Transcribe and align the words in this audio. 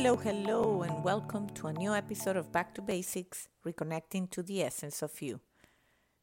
Hello, 0.00 0.14
hello, 0.14 0.82
and 0.82 1.02
welcome 1.02 1.48
to 1.54 1.66
a 1.66 1.72
new 1.72 1.92
episode 1.92 2.36
of 2.36 2.52
Back 2.52 2.72
to 2.76 2.80
Basics 2.80 3.48
Reconnecting 3.66 4.30
to 4.30 4.44
the 4.44 4.62
Essence 4.62 5.02
of 5.02 5.20
You. 5.20 5.40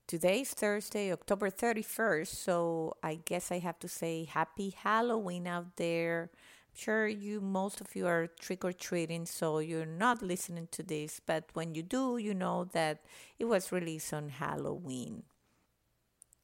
Today 0.08 0.40
is 0.40 0.54
Thursday, 0.54 1.12
October 1.12 1.50
31st, 1.50 2.28
so 2.28 2.96
I 3.04 3.16
guess 3.16 3.52
I 3.52 3.60
have 3.60 3.78
to 3.80 3.90
say 3.90 4.24
happy 4.24 4.70
Halloween 4.70 5.46
out 5.46 5.76
there. 5.76 6.30
I'm 6.32 6.80
sure 6.80 7.06
you, 7.06 7.42
most 7.42 7.82
of 7.82 7.94
you 7.98 8.08
are 8.08 8.28
trick 8.40 8.64
or 8.64 8.72
treating, 8.72 9.26
so 9.26 9.60
you're 9.60 9.86
not 9.86 10.22
listening 10.22 10.70
to 10.72 10.82
this, 10.82 11.20
but 11.20 11.50
when 11.54 11.76
you 11.76 11.84
do, 11.84 12.18
you 12.18 12.34
know 12.34 12.70
that 12.72 13.02
it 13.38 13.46
was 13.46 13.74
released 13.74 14.14
on 14.14 14.30
Halloween. 14.30 15.24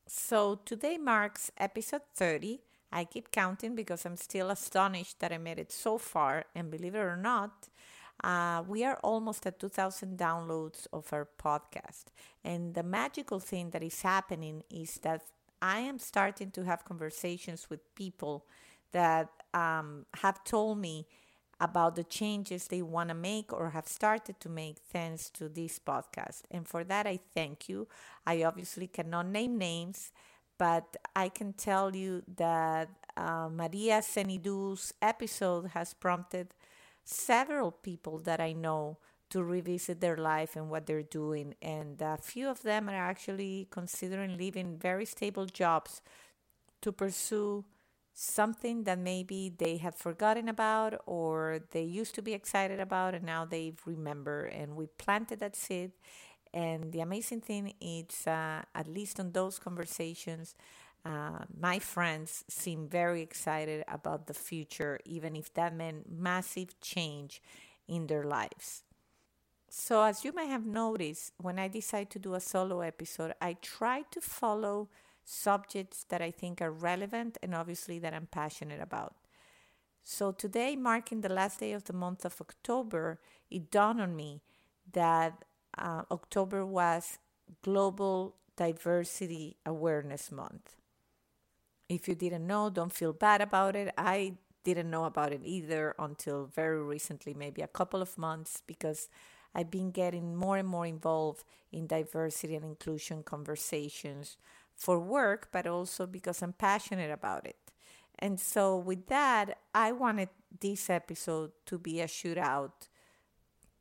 So 0.06 0.60
today 0.66 0.98
marks 0.98 1.50
episode 1.58 2.02
30 2.14 2.60
I 2.92 3.06
keep 3.06 3.32
counting 3.32 3.76
because 3.76 4.06
I'm 4.06 4.18
still 4.18 4.50
astonished 4.50 5.20
that 5.20 5.32
I 5.32 5.38
made 5.38 5.60
it 5.60 5.72
so 5.72 5.98
far. 5.98 6.46
And 6.56 6.70
believe 6.70 6.96
it 6.96 7.00
or 7.00 7.16
not, 7.18 7.70
uh, 8.24 8.64
we 8.68 8.84
are 8.84 9.00
almost 9.04 9.46
at 9.48 9.60
2,000 9.60 10.18
downloads 10.18 10.88
of 10.94 11.12
our 11.14 11.28
podcast. 11.42 12.06
And 12.44 12.74
the 12.74 12.84
magical 12.84 13.40
thing 13.40 13.72
that 13.72 13.84
is 13.84 14.02
happening 14.02 14.64
is 14.70 14.96
that 15.04 15.24
I 15.62 15.80
am 15.80 16.00
starting 16.00 16.52
to 16.52 16.66
have 16.66 16.86
conversations 16.86 17.70
with 17.70 17.96
people 17.96 18.46
that 18.92 19.30
um, 19.54 20.06
have 20.16 20.44
told 20.44 20.80
me 20.80 21.08
about 21.60 21.96
the 21.96 22.04
changes 22.04 22.68
they 22.68 22.82
want 22.82 23.10
to 23.10 23.16
make 23.16 23.54
or 23.54 23.70
have 23.70 23.88
started 23.88 24.40
to 24.40 24.50
make 24.50 24.78
thanks 24.80 25.30
to 25.30 25.48
this 25.48 25.78
podcast. 25.78 26.42
And 26.50 26.68
for 26.68 26.84
that, 26.84 27.06
I 27.06 27.20
thank 27.36 27.70
you. 27.70 27.88
I 28.26 28.44
obviously 28.44 28.88
cannot 28.88 29.28
name 29.28 29.58
names 29.60 30.12
but 30.62 30.96
I 31.16 31.30
can 31.30 31.54
tell 31.54 31.96
you 31.96 32.22
that 32.38 32.88
uh, 33.18 33.50
Maria 33.52 34.00
Senidu's 34.04 34.94
episode 35.02 35.72
has 35.74 35.96
prompted 35.96 36.54
several 37.04 37.72
people 37.72 38.20
that 38.20 38.40
I 38.40 38.54
know 38.54 39.00
to 39.32 39.42
revisit 39.42 40.02
their 40.02 40.18
life 40.18 40.56
and 40.56 40.70
what 40.70 40.86
they're 40.86 41.02
doing. 41.02 41.56
And 41.64 42.00
a 42.00 42.20
few 42.22 42.48
of 42.48 42.62
them 42.62 42.90
are 42.90 42.94
actually 42.94 43.70
considering 43.72 44.38
leaving 44.38 44.78
very 44.78 45.06
stable 45.06 45.48
jobs 45.48 46.04
to 46.84 46.92
pursue 46.92 47.66
something 48.14 48.84
that 48.84 49.00
maybe 49.00 49.52
they 49.58 49.78
had 49.78 49.96
forgotten 49.96 50.48
about 50.48 51.02
or 51.08 51.62
they 51.72 51.82
used 51.82 52.14
to 52.14 52.22
be 52.22 52.34
excited 52.34 52.80
about 52.80 53.16
and 53.16 53.26
now 53.26 53.46
they 53.46 53.74
remember. 53.88 54.46
And 54.46 54.76
we 54.76 54.86
planted 55.00 55.40
that 55.40 55.56
seed 55.56 55.94
and 56.54 56.92
the 56.92 57.02
amazing 57.02 57.42
thing 57.42 57.74
is, 57.80 58.28
uh, 58.28 58.64
at 58.76 58.88
least 58.88 59.20
on 59.20 59.32
those 59.32 59.60
conversations, 59.60 60.56
uh, 61.06 61.40
my 61.60 61.80
friends 61.80 62.44
seem 62.48 62.88
very 62.88 63.22
excited 63.22 63.84
about 63.88 64.28
the 64.28 64.34
future, 64.34 65.00
even 65.06 65.36
if 65.36 65.54
that 65.54 65.76
meant 65.76 66.12
massive 66.12 66.80
change 66.82 67.42
in 67.88 68.08
their 68.08 68.24
lives. 68.24 68.84
So, 69.70 70.04
as 70.04 70.26
you 70.26 70.34
may 70.34 70.48
have 70.48 70.66
noticed, 70.66 71.32
when 71.38 71.58
I 71.58 71.70
decide 71.70 72.10
to 72.12 72.20
do 72.20 72.34
a 72.34 72.42
solo 72.42 72.82
episode, 72.82 73.34
I 73.42 73.54
try 73.54 74.04
to 74.12 74.22
follow 74.22 74.90
subjects 75.24 76.04
that 76.10 76.22
I 76.22 76.30
think 76.30 76.62
are 76.62 76.72
relevant 76.72 77.38
and 77.42 77.56
obviously 77.56 77.98
that 78.00 78.14
I'm 78.14 78.28
passionate 78.28 78.82
about. 78.82 79.16
So, 80.04 80.32
today, 80.32 80.76
marking 80.76 81.22
the 81.22 81.30
last 81.34 81.62
day 81.62 81.72
of 81.72 81.86
the 81.86 81.94
month 81.94 82.26
of 82.26 82.42
October, 82.42 83.20
it 83.50 83.72
dawned 83.72 84.02
on 84.02 84.16
me 84.16 84.42
that 84.92 85.46
uh, 85.78 86.04
October 86.12 86.66
was 86.66 87.18
Global 87.62 88.36
Diversity 88.56 89.58
Awareness 89.66 90.32
Month. 90.32 90.76
If 91.90 92.08
you 92.08 92.16
didn't 92.16 92.48
know, 92.48 92.70
don't 92.70 92.94
feel 92.94 93.14
bad 93.14 93.42
about 93.42 93.76
it. 93.76 93.94
I 93.98 94.36
didn't 94.64 94.90
know 94.90 95.06
about 95.06 95.34
it 95.34 95.42
either 95.44 95.96
until 96.00 96.46
very 96.46 96.82
recently, 96.82 97.34
maybe 97.34 97.62
a 97.62 97.68
couple 97.68 98.02
of 98.02 98.18
months, 98.18 98.62
because 98.66 99.10
I've 99.54 99.72
been 99.72 99.92
getting 99.92 100.36
more 100.36 100.58
and 100.58 100.68
more 100.68 100.86
involved 100.86 101.44
in 101.72 101.88
diversity 101.88 102.56
and 102.56 102.64
inclusion 102.64 103.24
conversations 103.24 104.38
for 104.76 105.00
work, 105.00 105.50
but 105.52 105.68
also 105.68 106.06
because 106.08 106.42
I'm 106.42 106.54
passionate 106.54 107.12
about 107.12 107.46
it. 107.46 107.58
And 108.20 108.40
so, 108.40 108.78
with 108.78 109.08
that, 109.08 109.58
I 109.74 109.92
wanted 109.92 110.30
this 110.60 110.90
episode 110.90 111.52
to 111.66 111.80
be 111.80 112.02
a 112.02 112.08
shootout 112.08 112.88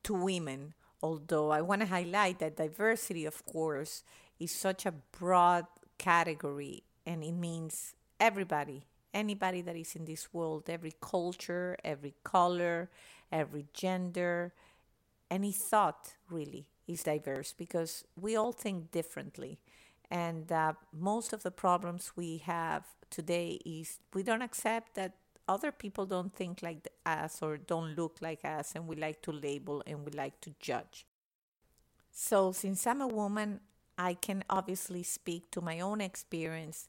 to 0.05 0.15
women 0.15 0.75
although 1.03 1.51
I 1.51 1.61
want 1.61 1.81
to 1.83 1.87
highlight 1.87 2.39
that 2.41 2.57
diversity, 2.57 3.25
of 3.25 3.45
course, 3.47 4.03
is 4.39 4.51
such 4.51 4.87
a 4.87 4.93
broad 4.93 5.67
category 5.99 6.83
and 7.07 7.23
it 7.25 7.33
means 7.33 7.95
everybody, 8.19 8.85
anybody 9.13 9.63
that 9.63 9.77
is 9.77 9.97
in 9.97 10.05
this 10.05 10.33
world, 10.33 10.69
every 10.69 10.95
culture, 11.01 11.77
every 11.85 12.15
color, 12.25 12.91
every 13.33 13.67
gender, 13.73 14.53
any 15.31 15.53
thought 15.53 16.15
really 16.29 16.67
is 16.87 17.03
diverse 17.03 17.55
because 17.57 18.05
we 18.21 18.37
all 18.37 18.53
think 18.53 18.91
differently. 18.91 19.59
And 20.11 20.51
uh, 20.51 20.73
most 20.93 21.33
of 21.33 21.43
the 21.43 21.51
problems 21.51 22.13
we 22.17 22.39
have 22.39 22.85
today 23.11 23.61
is 23.65 23.99
we 24.13 24.23
don't 24.23 24.43
accept 24.43 24.95
that 24.95 25.13
other 25.51 25.73
people 25.73 26.07
don't 26.07 26.33
think 26.35 26.63
like 26.63 26.87
us 27.05 27.43
or 27.43 27.59
don't 27.59 27.97
look 27.97 28.19
like 28.21 28.45
us, 28.45 28.75
and 28.77 28.87
we 28.87 28.95
like 28.97 29.21
to 29.23 29.33
label 29.33 29.83
and 29.87 30.05
we 30.05 30.13
like 30.13 30.41
to 30.43 30.55
judge. 30.61 31.05
So, 32.13 32.53
since 32.53 32.87
I'm 32.87 33.01
a 33.01 33.09
woman, 33.09 33.61
I 33.99 34.15
can 34.15 34.45
obviously 34.49 35.03
speak 35.03 35.51
to 35.51 35.61
my 35.61 35.81
own 35.81 36.01
experience 36.01 36.89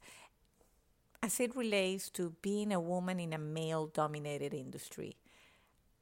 as 1.24 1.40
it 1.40 1.56
relates 1.56 2.10
to 2.12 2.36
being 2.42 2.72
a 2.72 2.80
woman 2.80 3.20
in 3.20 3.34
a 3.34 3.38
male 3.38 3.88
dominated 3.88 4.54
industry. 4.54 5.18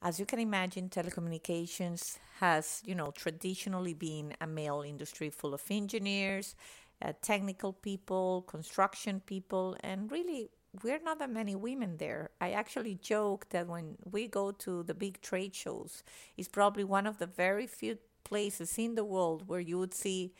As 0.02 0.20
you 0.20 0.26
can 0.26 0.40
imagine, 0.40 0.90
telecommunications 0.90 2.18
has, 2.40 2.82
you 2.86 2.96
know, 2.96 3.12
traditionally 3.12 3.94
been 3.94 4.34
a 4.42 4.48
male 4.48 4.82
industry 4.82 5.30
full 5.30 5.54
of 5.54 5.64
engineers, 5.70 6.56
uh, 7.02 7.14
technical 7.22 7.74
people, 7.74 8.44
construction 8.44 9.22
people, 9.26 9.76
and 9.82 10.12
really 10.12 10.50
we're 10.84 11.00
not 11.00 11.20
that 11.20 11.32
many 11.32 11.56
women 11.56 11.98
there. 11.98 12.30
I 12.40 12.52
actually 12.52 12.96
joke 12.96 13.50
that 13.50 13.68
when 13.68 13.98
we 14.10 14.28
go 14.28 14.52
to 14.52 14.84
the 14.84 14.94
big 14.94 15.22
trade 15.22 15.56
shows, 15.56 16.04
it's 16.38 16.48
probably 16.48 16.84
one 16.84 17.08
of 17.08 17.18
the 17.18 17.26
very 17.26 17.68
few 17.68 17.98
places 18.24 18.78
in 18.78 18.96
the 18.96 19.04
world 19.04 19.48
where 19.48 19.60
you 19.60 19.80
would 19.80 19.94
see 19.94 20.34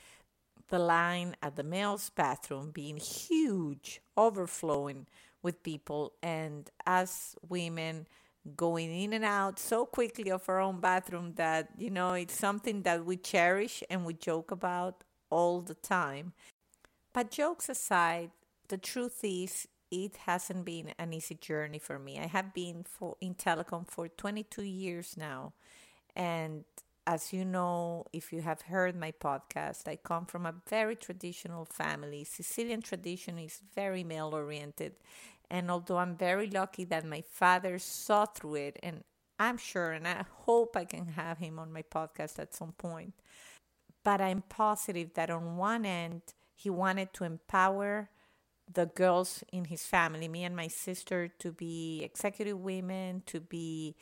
the 0.70 0.80
line 0.80 1.36
at 1.42 1.56
the 1.56 1.64
male's 1.64 2.10
bathroom 2.12 2.72
being 2.72 2.98
huge, 2.98 4.02
overflowing 4.16 5.08
with 5.42 5.64
people, 5.64 6.14
and 6.22 6.70
us 6.86 7.36
women 7.48 8.06
going 8.56 8.94
in 8.94 9.14
and 9.14 9.26
out 9.26 9.60
so 9.60 9.86
quickly 9.86 10.30
of 10.32 10.48
our 10.48 10.60
own 10.60 10.80
bathroom 10.80 11.34
that, 11.36 11.70
you 11.78 11.90
know, 11.90 12.14
it's 12.14 12.38
something 12.38 12.84
that 12.84 13.06
we 13.06 13.18
cherish 13.18 13.84
and 13.90 14.06
we 14.06 14.14
joke 14.14 14.52
about 14.52 15.04
all 15.30 15.62
the 15.62 15.74
time. 15.76 16.34
But 17.14 17.32
jokes 17.32 17.70
aside, 17.70 18.32
the 18.68 18.78
truth 18.78 19.20
is 19.24 19.68
it 19.92 20.18
hasn't 20.26 20.66
been 20.66 20.94
an 20.98 21.14
easy 21.14 21.36
journey 21.36 21.80
for 21.80 22.00
me. 22.00 22.20
I 22.20 22.28
have 22.28 22.54
been 22.54 22.84
for 22.84 23.16
in 23.22 23.36
telecom 23.36 23.88
for 23.88 24.08
22 24.08 24.64
years 24.64 25.16
now. 25.18 25.54
And 26.16 26.66
as 27.08 27.34
you 27.34 27.44
know, 27.44 28.06
if 28.14 28.32
you 28.32 28.42
have 28.42 28.62
heard 28.62 28.96
my 28.96 29.12
podcast, 29.12 29.88
I 29.88 29.96
come 29.96 30.26
from 30.26 30.46
a 30.46 30.54
very 30.70 30.96
traditional 30.96 31.66
family. 31.66 32.24
Sicilian 32.24 32.82
tradition 32.82 33.40
is 33.40 33.62
very 33.74 34.04
male 34.04 34.32
oriented. 34.34 34.94
And 35.50 35.72
although 35.72 35.98
I'm 35.98 36.16
very 36.16 36.48
lucky 36.48 36.84
that 36.86 37.06
my 37.06 37.24
father 37.28 37.80
saw 37.80 38.26
through 38.26 38.56
it, 38.56 38.80
and 38.84 39.04
I'm 39.40 39.58
sure 39.58 39.92
and 39.92 40.08
I 40.08 40.26
hope 40.46 40.76
I 40.76 40.86
can 40.86 41.08
have 41.08 41.40
him 41.40 41.58
on 41.58 41.74
my 41.74 41.82
podcast 41.82 42.38
at 42.38 42.54
some 42.54 42.74
point, 42.74 43.14
but 44.04 44.22
I'm 44.22 44.44
positive 44.48 45.14
that 45.16 45.32
on 45.32 45.58
one 45.58 45.86
end, 45.86 46.22
he 46.56 46.70
wanted 46.70 47.14
to 47.14 47.24
empower 47.24 48.10
the 48.72 48.86
girls 48.86 49.44
in 49.52 49.66
his 49.66 49.86
family, 49.86 50.28
me 50.28 50.44
and 50.44 50.56
my 50.56 50.68
sister, 50.68 51.28
to 51.40 51.52
be 51.52 52.02
executive 52.04 52.60
women, 52.60 53.24
to 53.26 53.40
be 53.40 53.96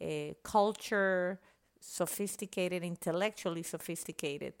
a 0.00 0.34
culture 0.42 1.40
sophisticated, 1.80 2.82
intellectually 2.82 3.62
sophisticated. 3.62 4.54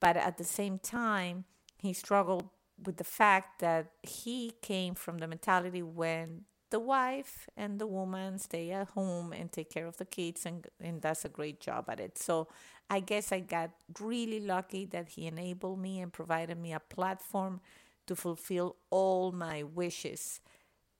But 0.00 0.16
at 0.16 0.36
the 0.36 0.44
same 0.44 0.78
time, 0.78 1.44
he 1.78 1.92
struggled 1.92 2.48
with 2.84 2.96
the 2.96 3.04
fact 3.04 3.60
that 3.60 3.92
he 4.02 4.52
came 4.60 4.94
from 4.94 5.18
the 5.18 5.26
mentality 5.26 5.82
when 5.82 6.42
the 6.70 6.80
wife 6.80 7.48
and 7.56 7.78
the 7.78 7.86
woman 7.86 8.38
stay 8.38 8.72
at 8.72 8.88
home 8.88 9.32
and 9.32 9.52
take 9.52 9.70
care 9.70 9.86
of 9.86 9.96
the 9.98 10.04
kids 10.04 10.44
and, 10.44 10.66
and 10.80 11.00
does 11.00 11.24
a 11.24 11.28
great 11.28 11.60
job 11.60 11.88
at 11.88 12.00
it. 12.00 12.18
So 12.18 12.48
I 12.90 13.00
guess 13.00 13.30
I 13.32 13.40
got 13.40 13.70
really 14.00 14.40
lucky 14.40 14.84
that 14.86 15.10
he 15.10 15.26
enabled 15.26 15.78
me 15.78 16.00
and 16.00 16.12
provided 16.12 16.58
me 16.58 16.72
a 16.72 16.80
platform 16.80 17.60
to 18.06 18.16
fulfill 18.16 18.76
all 18.90 19.32
my 19.32 19.62
wishes. 19.62 20.40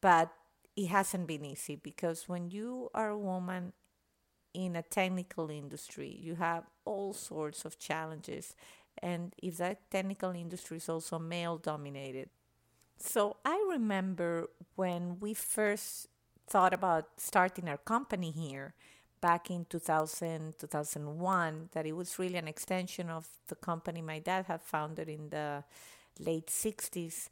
But 0.00 0.32
it 0.76 0.88
hasn't 0.88 1.26
been 1.26 1.44
easy 1.44 1.76
because 1.76 2.28
when 2.28 2.50
you 2.50 2.90
are 2.94 3.10
a 3.10 3.18
woman 3.18 3.72
in 4.52 4.76
a 4.76 4.82
technical 4.82 5.50
industry, 5.50 6.18
you 6.20 6.34
have 6.36 6.64
all 6.84 7.12
sorts 7.12 7.64
of 7.64 7.78
challenges. 7.78 8.54
And 9.02 9.34
if 9.42 9.58
that 9.58 9.90
technical 9.90 10.30
industry 10.30 10.78
is 10.78 10.88
also 10.88 11.18
male 11.18 11.58
dominated, 11.58 12.30
so 12.98 13.36
I 13.44 13.62
remember 13.70 14.48
when 14.74 15.18
we 15.20 15.34
first 15.34 16.08
thought 16.48 16.72
about 16.72 17.08
starting 17.18 17.68
our 17.68 17.76
company 17.76 18.30
here 18.30 18.74
back 19.20 19.50
in 19.50 19.66
2000, 19.68 20.54
2001, 20.58 21.70
that 21.72 21.86
it 21.86 21.92
was 21.92 22.18
really 22.18 22.36
an 22.36 22.48
extension 22.48 23.10
of 23.10 23.26
the 23.48 23.54
company 23.54 24.00
my 24.00 24.18
dad 24.18 24.46
had 24.46 24.62
founded 24.62 25.08
in 25.08 25.30
the 25.30 25.64
late 26.18 26.46
60s. 26.46 27.28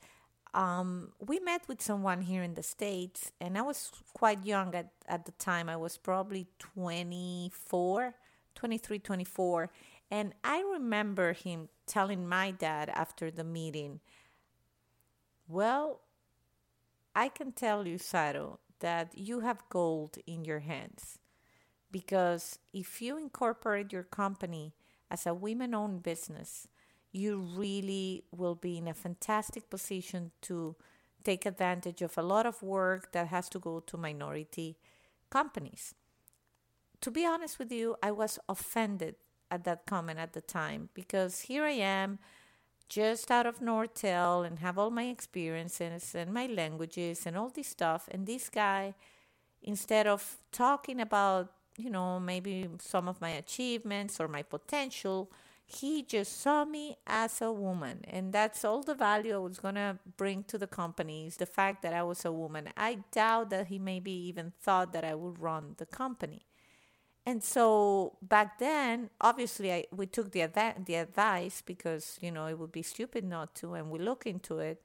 Um, 0.52 1.12
we 1.18 1.40
met 1.40 1.66
with 1.66 1.82
someone 1.82 2.22
here 2.22 2.42
in 2.42 2.54
the 2.54 2.62
States, 2.62 3.32
and 3.40 3.58
I 3.58 3.62
was 3.62 3.90
quite 4.12 4.46
young 4.46 4.74
at, 4.74 4.92
at 5.08 5.26
the 5.26 5.32
time. 5.32 5.68
I 5.68 5.76
was 5.76 5.96
probably 5.98 6.46
24, 6.60 8.14
23, 8.54 8.98
24. 9.00 9.70
And 10.10 10.32
I 10.44 10.62
remember 10.72 11.32
him 11.32 11.68
telling 11.86 12.28
my 12.28 12.52
dad 12.52 12.88
after 12.90 13.30
the 13.30 13.42
meeting, 13.42 14.00
well, 15.48 16.02
I 17.16 17.28
can 17.28 17.52
tell 17.52 17.86
you, 17.86 17.98
Saro, 17.98 18.60
that 18.80 19.16
you 19.16 19.40
have 19.40 19.68
gold 19.70 20.18
in 20.26 20.44
your 20.44 20.60
hands. 20.60 21.18
Because 21.90 22.58
if 22.72 23.00
you 23.00 23.16
incorporate 23.16 23.92
your 23.92 24.02
company 24.02 24.74
as 25.10 25.26
a 25.26 25.34
women 25.34 25.74
owned 25.74 26.02
business, 26.02 26.68
you 27.14 27.38
really 27.38 28.24
will 28.32 28.56
be 28.56 28.76
in 28.76 28.88
a 28.88 28.94
fantastic 28.94 29.70
position 29.70 30.32
to 30.42 30.74
take 31.22 31.46
advantage 31.46 32.02
of 32.02 32.18
a 32.18 32.22
lot 32.22 32.44
of 32.44 32.62
work 32.62 33.12
that 33.12 33.28
has 33.28 33.48
to 33.48 33.58
go 33.58 33.80
to 33.80 33.96
minority 33.96 34.76
companies. 35.30 35.94
To 37.00 37.10
be 37.10 37.24
honest 37.24 37.58
with 37.58 37.70
you, 37.70 37.96
I 38.02 38.10
was 38.10 38.38
offended 38.48 39.14
at 39.50 39.62
that 39.64 39.86
comment 39.86 40.18
at 40.18 40.32
the 40.32 40.40
time 40.40 40.88
because 40.92 41.42
here 41.42 41.64
I 41.64 41.72
am 41.72 42.18
just 42.88 43.30
out 43.30 43.46
of 43.46 43.60
Nortel 43.60 44.44
and 44.44 44.58
have 44.58 44.76
all 44.76 44.90
my 44.90 45.04
experiences 45.04 46.14
and 46.14 46.32
my 46.32 46.46
languages 46.46 47.26
and 47.26 47.36
all 47.36 47.48
this 47.48 47.68
stuff. 47.68 48.08
And 48.10 48.26
this 48.26 48.48
guy, 48.50 48.94
instead 49.62 50.06
of 50.08 50.38
talking 50.50 51.00
about, 51.00 51.52
you 51.78 51.90
know, 51.90 52.18
maybe 52.18 52.68
some 52.80 53.08
of 53.08 53.20
my 53.20 53.30
achievements 53.30 54.20
or 54.20 54.26
my 54.26 54.42
potential, 54.42 55.30
he 55.66 56.02
just 56.02 56.40
saw 56.40 56.64
me 56.64 56.96
as 57.06 57.40
a 57.40 57.52
woman. 57.52 58.00
And 58.08 58.32
that's 58.32 58.64
all 58.64 58.82
the 58.82 58.94
value 58.94 59.34
I 59.34 59.38
was 59.38 59.58
going 59.58 59.76
to 59.76 59.98
bring 60.16 60.44
to 60.44 60.58
the 60.58 60.66
company 60.66 61.26
is 61.26 61.36
the 61.36 61.46
fact 61.46 61.82
that 61.82 61.92
I 61.94 62.02
was 62.02 62.24
a 62.24 62.32
woman. 62.32 62.68
I 62.76 62.98
doubt 63.12 63.50
that 63.50 63.68
he 63.68 63.78
maybe 63.78 64.12
even 64.12 64.52
thought 64.60 64.92
that 64.92 65.04
I 65.04 65.14
would 65.14 65.40
run 65.40 65.74
the 65.78 65.86
company. 65.86 66.46
And 67.26 67.42
so 67.42 68.18
back 68.22 68.58
then, 68.58 69.10
obviously, 69.20 69.72
I, 69.72 69.84
we 69.92 70.06
took 70.06 70.32
the, 70.32 70.40
adva- 70.40 70.84
the 70.84 70.96
advice 70.96 71.62
because, 71.64 72.18
you 72.20 72.30
know, 72.30 72.46
it 72.46 72.58
would 72.58 72.72
be 72.72 72.82
stupid 72.82 73.24
not 73.24 73.54
to, 73.56 73.74
and 73.74 73.90
we 73.90 73.98
look 73.98 74.26
into 74.26 74.58
it. 74.58 74.82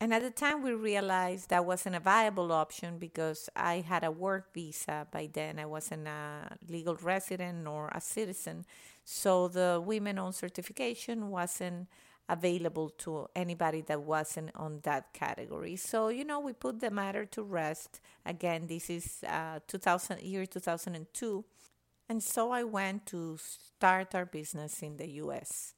And 0.00 0.14
at 0.14 0.22
the 0.22 0.30
time, 0.30 0.62
we 0.62 0.72
realized 0.74 1.50
that 1.50 1.64
wasn't 1.64 1.96
a 1.96 2.00
viable 2.00 2.52
option 2.52 2.98
because 2.98 3.48
I 3.56 3.80
had 3.80 4.04
a 4.04 4.12
work 4.12 4.54
visa 4.54 5.08
by 5.10 5.28
then. 5.32 5.58
I 5.58 5.66
wasn't 5.66 6.06
a 6.06 6.56
legal 6.68 6.94
resident 6.96 7.64
nor 7.64 7.88
a 7.92 8.00
citizen. 8.00 8.64
So 9.04 9.48
the 9.48 9.82
women 9.84 10.18
on 10.18 10.32
certification 10.32 11.30
wasn't 11.30 11.88
available 12.28 12.90
to 12.90 13.26
anybody 13.34 13.80
that 13.82 14.02
wasn't 14.02 14.50
on 14.54 14.80
that 14.84 15.12
category. 15.14 15.74
So, 15.76 16.08
you 16.08 16.24
know, 16.24 16.38
we 16.40 16.52
put 16.52 16.78
the 16.78 16.90
matter 16.90 17.24
to 17.24 17.42
rest. 17.42 18.00
Again, 18.24 18.66
this 18.68 18.90
is 18.90 19.24
uh, 19.26 19.60
2000, 19.66 20.20
year 20.20 20.46
2002. 20.46 21.44
And 22.08 22.22
so 22.22 22.52
I 22.52 22.62
went 22.64 23.06
to 23.06 23.36
start 23.38 24.14
our 24.14 24.26
business 24.26 24.82
in 24.82 24.96
the 24.96 25.08
US. 25.22 25.74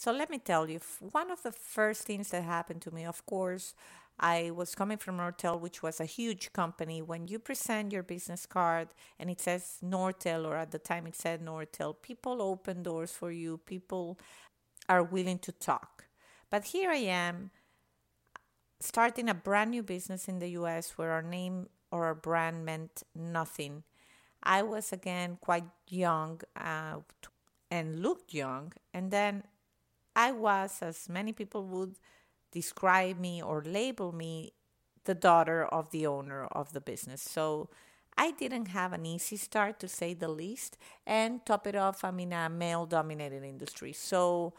So 0.00 0.12
let 0.12 0.30
me 0.30 0.38
tell 0.38 0.70
you, 0.70 0.80
one 1.12 1.30
of 1.30 1.42
the 1.42 1.52
first 1.52 2.04
things 2.04 2.30
that 2.30 2.42
happened 2.42 2.80
to 2.82 2.90
me, 2.90 3.04
of 3.04 3.26
course, 3.26 3.74
I 4.18 4.50
was 4.50 4.74
coming 4.74 4.96
from 4.96 5.18
Nortel, 5.18 5.60
which 5.60 5.82
was 5.82 6.00
a 6.00 6.06
huge 6.06 6.54
company. 6.54 7.02
When 7.02 7.28
you 7.28 7.38
present 7.38 7.92
your 7.92 8.02
business 8.02 8.46
card 8.46 8.88
and 9.18 9.28
it 9.28 9.42
says 9.42 9.76
Nortel, 9.84 10.46
or 10.46 10.56
at 10.56 10.70
the 10.70 10.78
time 10.78 11.06
it 11.06 11.16
said 11.16 11.44
Nortel, 11.44 12.00
people 12.00 12.40
open 12.40 12.82
doors 12.82 13.12
for 13.12 13.30
you. 13.30 13.58
People 13.58 14.18
are 14.88 15.02
willing 15.02 15.38
to 15.40 15.52
talk. 15.52 16.06
But 16.48 16.64
here 16.64 16.90
I 16.90 17.04
am 17.04 17.50
starting 18.80 19.28
a 19.28 19.34
brand 19.34 19.70
new 19.70 19.82
business 19.82 20.28
in 20.28 20.38
the 20.38 20.48
US 20.60 20.96
where 20.96 21.10
our 21.10 21.20
name 21.20 21.68
or 21.92 22.06
our 22.06 22.14
brand 22.14 22.64
meant 22.64 23.02
nothing. 23.14 23.82
I 24.42 24.62
was 24.62 24.94
again 24.94 25.36
quite 25.42 25.68
young 25.88 26.40
uh, 26.56 27.00
and 27.70 28.00
looked 28.00 28.32
young. 28.32 28.72
And 28.94 29.10
then 29.10 29.42
I 30.14 30.32
was, 30.32 30.78
as 30.82 31.08
many 31.08 31.32
people 31.32 31.64
would 31.66 31.96
describe 32.52 33.18
me 33.18 33.42
or 33.42 33.62
label 33.62 34.12
me, 34.12 34.52
the 35.04 35.14
daughter 35.14 35.64
of 35.64 35.90
the 35.90 36.06
owner 36.06 36.46
of 36.52 36.72
the 36.72 36.80
business. 36.80 37.22
So 37.22 37.70
I 38.18 38.32
didn't 38.32 38.66
have 38.66 38.92
an 38.92 39.06
easy 39.06 39.36
start, 39.36 39.80
to 39.80 39.88
say 39.88 40.14
the 40.14 40.28
least. 40.28 40.76
And 41.06 41.44
top 41.46 41.66
it 41.66 41.76
off, 41.76 42.04
I'm 42.04 42.20
in 42.20 42.32
a 42.32 42.48
male 42.48 42.86
dominated 42.86 43.44
industry. 43.44 43.92
So 43.92 44.52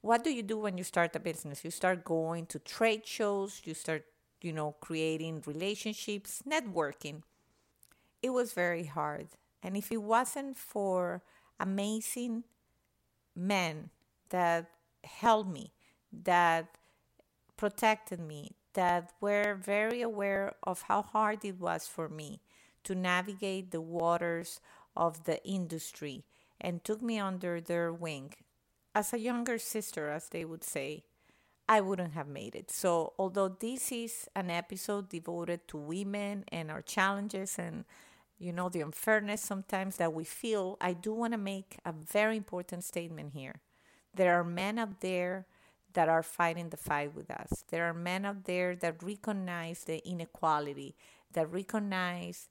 what 0.00 0.22
do 0.22 0.30
you 0.30 0.42
do 0.42 0.58
when 0.58 0.78
you 0.78 0.84
start 0.84 1.16
a 1.16 1.20
business? 1.20 1.64
You 1.64 1.70
start 1.70 2.04
going 2.04 2.46
to 2.46 2.58
trade 2.58 3.06
shows, 3.06 3.62
you 3.64 3.74
start, 3.74 4.04
you 4.42 4.52
know, 4.52 4.76
creating 4.80 5.42
relationships, 5.46 6.42
networking. 6.48 7.22
It 8.22 8.30
was 8.30 8.52
very 8.52 8.84
hard. 8.84 9.28
And 9.62 9.76
if 9.76 9.90
it 9.90 10.02
wasn't 10.02 10.56
for 10.56 11.22
amazing 11.58 12.44
men 13.34 13.90
that 14.30 14.70
held 15.04 15.50
me, 15.50 15.72
that 16.12 16.78
protected 17.56 18.20
me, 18.20 18.56
that 18.74 19.12
were 19.20 19.54
very 19.54 20.00
aware 20.02 20.54
of 20.62 20.82
how 20.82 21.02
hard 21.02 21.44
it 21.44 21.60
was 21.60 21.86
for 21.86 22.08
me 22.08 22.40
to 22.84 22.94
navigate 22.94 23.70
the 23.70 23.80
waters 23.80 24.60
of 24.96 25.24
the 25.24 25.44
industry 25.44 26.24
and 26.60 26.84
took 26.84 27.02
me 27.02 27.18
under 27.18 27.60
their 27.60 27.92
wing 27.92 28.34
as 28.94 29.12
a 29.12 29.18
younger 29.18 29.58
sister, 29.58 30.08
as 30.10 30.28
they 30.28 30.44
would 30.44 30.64
say, 30.64 31.04
I 31.68 31.80
wouldn't 31.80 32.14
have 32.14 32.26
made 32.26 32.56
it. 32.56 32.70
So, 32.70 33.12
although 33.18 33.48
this 33.48 33.92
is 33.92 34.28
an 34.34 34.50
episode 34.50 35.08
devoted 35.08 35.68
to 35.68 35.76
women 35.76 36.44
and 36.48 36.70
our 36.70 36.82
challenges 36.82 37.58
and 37.58 37.84
you 38.38 38.52
know 38.52 38.68
the 38.68 38.80
unfairness 38.80 39.40
sometimes 39.42 39.96
that 39.96 40.12
we 40.12 40.24
feel, 40.24 40.76
I 40.80 40.94
do 40.94 41.12
want 41.12 41.32
to 41.32 41.38
make 41.38 41.78
a 41.84 41.92
very 41.92 42.36
important 42.36 42.82
statement 42.84 43.32
here. 43.34 43.60
There 44.14 44.38
are 44.38 44.44
men 44.44 44.78
out 44.78 45.00
there 45.00 45.46
that 45.92 46.08
are 46.08 46.22
fighting 46.22 46.70
the 46.70 46.76
fight 46.76 47.14
with 47.14 47.30
us. 47.30 47.64
There 47.70 47.88
are 47.88 47.94
men 47.94 48.24
out 48.24 48.44
there 48.44 48.76
that 48.76 49.02
recognize 49.02 49.84
the 49.84 50.06
inequality, 50.06 50.94
that 51.32 51.50
recognize 51.50 52.48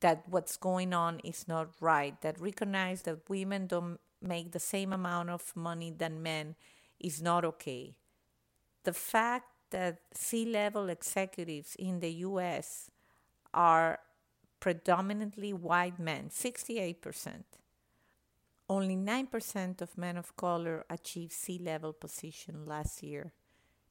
that 0.00 0.24
what's 0.28 0.56
going 0.56 0.92
on 0.92 1.20
is 1.20 1.48
not 1.48 1.68
right, 1.80 2.20
that 2.20 2.40
recognize 2.40 3.02
that 3.02 3.28
women 3.28 3.66
don't 3.66 3.98
make 4.22 4.52
the 4.52 4.60
same 4.60 4.92
amount 4.92 5.30
of 5.30 5.54
money 5.54 5.90
than 5.90 6.22
men 6.22 6.56
is 7.00 7.22
not 7.22 7.44
okay. 7.44 7.96
The 8.84 8.92
fact 8.92 9.46
that 9.70 9.98
C 10.14 10.44
level 10.44 10.88
executives 10.88 11.76
in 11.76 12.00
the 12.00 12.12
US 12.12 12.90
are 13.52 13.98
predominantly 14.60 15.52
white 15.52 15.98
men, 15.98 16.30
68%. 16.30 17.44
Only 18.68 18.96
9% 18.96 19.80
of 19.80 19.96
men 19.96 20.16
of 20.16 20.36
color 20.36 20.84
achieved 20.90 21.32
C 21.32 21.58
level 21.58 21.92
position 21.92 22.66
last 22.66 23.02
year. 23.02 23.32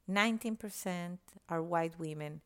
19% 0.09 1.17
are 1.49 1.63
white 1.63 1.97
women, 1.97 2.41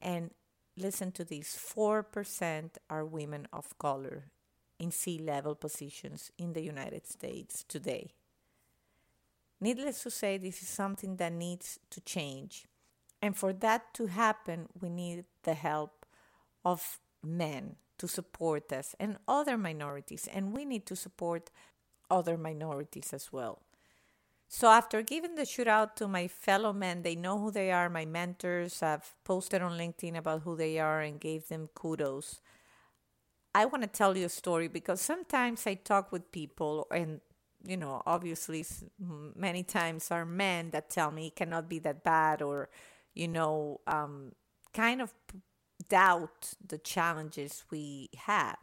and 0.00 0.30
listen 0.76 1.12
to 1.12 1.24
this 1.24 1.56
4% 1.56 2.70
are 2.88 3.04
women 3.04 3.46
of 3.52 3.78
color 3.78 4.24
in 4.78 4.90
C 4.90 5.18
level 5.18 5.54
positions 5.54 6.30
in 6.38 6.54
the 6.54 6.62
United 6.62 7.06
States 7.06 7.64
today. 7.68 8.12
Needless 9.60 10.02
to 10.02 10.10
say, 10.10 10.36
this 10.36 10.62
is 10.62 10.68
something 10.68 11.16
that 11.16 11.32
needs 11.32 11.78
to 11.90 12.00
change. 12.00 12.66
And 13.22 13.36
for 13.36 13.52
that 13.54 13.94
to 13.94 14.06
happen, 14.06 14.68
we 14.78 14.90
need 14.90 15.24
the 15.44 15.54
help 15.54 16.04
of 16.64 17.00
men 17.22 17.76
to 17.98 18.08
support 18.08 18.72
us 18.72 18.94
and 18.98 19.18
other 19.26 19.56
minorities, 19.56 20.28
and 20.32 20.52
we 20.52 20.64
need 20.64 20.86
to 20.86 20.96
support 20.96 21.50
other 22.10 22.36
minorities 22.36 23.12
as 23.12 23.32
well. 23.32 23.62
So 24.48 24.68
after 24.68 25.02
giving 25.02 25.34
the 25.34 25.44
shout 25.44 25.66
out 25.66 25.96
to 25.96 26.06
my 26.08 26.28
fellow 26.28 26.72
men, 26.72 27.02
they 27.02 27.16
know 27.16 27.38
who 27.38 27.50
they 27.50 27.72
are, 27.72 27.88
my 27.90 28.04
mentors. 28.04 28.82
I've 28.82 29.14
posted 29.24 29.60
on 29.60 29.76
LinkedIn 29.76 30.16
about 30.16 30.42
who 30.42 30.56
they 30.56 30.78
are 30.78 31.00
and 31.00 31.18
gave 31.20 31.48
them 31.48 31.68
kudos. 31.74 32.40
I 33.54 33.64
want 33.64 33.82
to 33.82 33.88
tell 33.88 34.16
you 34.16 34.26
a 34.26 34.28
story 34.28 34.68
because 34.68 35.00
sometimes 35.00 35.66
I 35.66 35.74
talk 35.74 36.12
with 36.12 36.30
people, 36.30 36.86
and 36.90 37.20
you 37.66 37.76
know, 37.76 38.02
obviously, 38.06 38.64
many 39.34 39.62
times 39.64 40.10
are 40.10 40.24
men 40.24 40.70
that 40.70 40.90
tell 40.90 41.10
me 41.10 41.28
it 41.28 41.36
cannot 41.36 41.68
be 41.68 41.78
that 41.80 42.04
bad, 42.04 42.42
or 42.42 42.68
you 43.14 43.26
know, 43.28 43.80
um, 43.86 44.32
kind 44.72 45.00
of 45.00 45.12
doubt 45.88 46.54
the 46.66 46.78
challenges 46.78 47.64
we 47.70 48.08
have. 48.16 48.58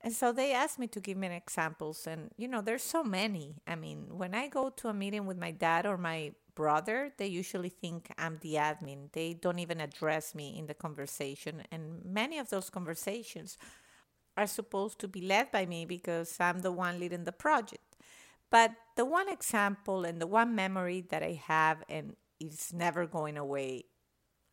And 0.00 0.12
so 0.12 0.32
they 0.32 0.52
asked 0.52 0.78
me 0.78 0.88
to 0.88 1.00
give 1.00 1.16
me 1.16 1.28
examples. 1.28 2.06
And, 2.06 2.30
you 2.36 2.48
know, 2.48 2.60
there's 2.60 2.82
so 2.82 3.04
many. 3.04 3.56
I 3.66 3.76
mean, 3.76 4.06
when 4.10 4.34
I 4.34 4.48
go 4.48 4.68
to 4.70 4.88
a 4.88 4.94
meeting 4.94 5.26
with 5.26 5.38
my 5.38 5.52
dad 5.52 5.86
or 5.86 5.96
my 5.96 6.32
brother, 6.54 7.12
they 7.18 7.28
usually 7.28 7.68
think 7.68 8.12
I'm 8.18 8.38
the 8.42 8.54
admin. 8.54 9.12
They 9.12 9.34
don't 9.34 9.60
even 9.60 9.80
address 9.80 10.34
me 10.34 10.58
in 10.58 10.66
the 10.66 10.74
conversation. 10.74 11.62
And 11.70 12.04
many 12.04 12.38
of 12.38 12.50
those 12.50 12.68
conversations 12.68 13.56
are 14.36 14.46
supposed 14.46 14.98
to 15.00 15.08
be 15.08 15.20
led 15.20 15.52
by 15.52 15.66
me 15.66 15.84
because 15.84 16.36
I'm 16.40 16.60
the 16.60 16.72
one 16.72 16.98
leading 16.98 17.24
the 17.24 17.32
project. 17.32 17.96
But 18.50 18.72
the 18.96 19.04
one 19.04 19.28
example 19.28 20.04
and 20.04 20.20
the 20.20 20.26
one 20.26 20.54
memory 20.54 21.00
that 21.10 21.22
I 21.22 21.40
have 21.46 21.84
and 21.88 22.16
is 22.40 22.72
never 22.74 23.06
going 23.06 23.38
away 23.38 23.84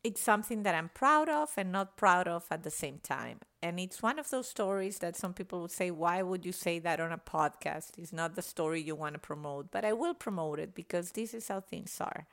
it's 0.02 0.20
something 0.20 0.62
that 0.62 0.74
I'm 0.74 0.88
proud 0.88 1.28
of 1.28 1.50
and 1.56 1.70
not 1.70 1.96
proud 1.96 2.26
of 2.26 2.46
at 2.50 2.62
the 2.62 2.70
same 2.70 2.98
time. 3.02 3.38
And 3.62 3.78
it's 3.78 4.02
one 4.02 4.18
of 4.18 4.30
those 4.30 4.48
stories 4.48 4.98
that 5.00 5.16
some 5.16 5.34
people 5.34 5.60
would 5.60 5.70
say, 5.70 5.90
Why 5.90 6.22
would 6.22 6.46
you 6.46 6.52
say 6.52 6.78
that 6.78 7.00
on 7.00 7.12
a 7.12 7.18
podcast? 7.18 7.98
It's 7.98 8.12
not 8.12 8.34
the 8.34 8.42
story 8.42 8.80
you 8.80 8.94
want 8.94 9.14
to 9.14 9.18
promote, 9.18 9.70
but 9.70 9.84
I 9.84 9.92
will 9.92 10.14
promote 10.14 10.58
it 10.58 10.74
because 10.74 11.12
this 11.12 11.34
is 11.34 11.48
how 11.48 11.60
things 11.60 11.96
are. 12.00 12.26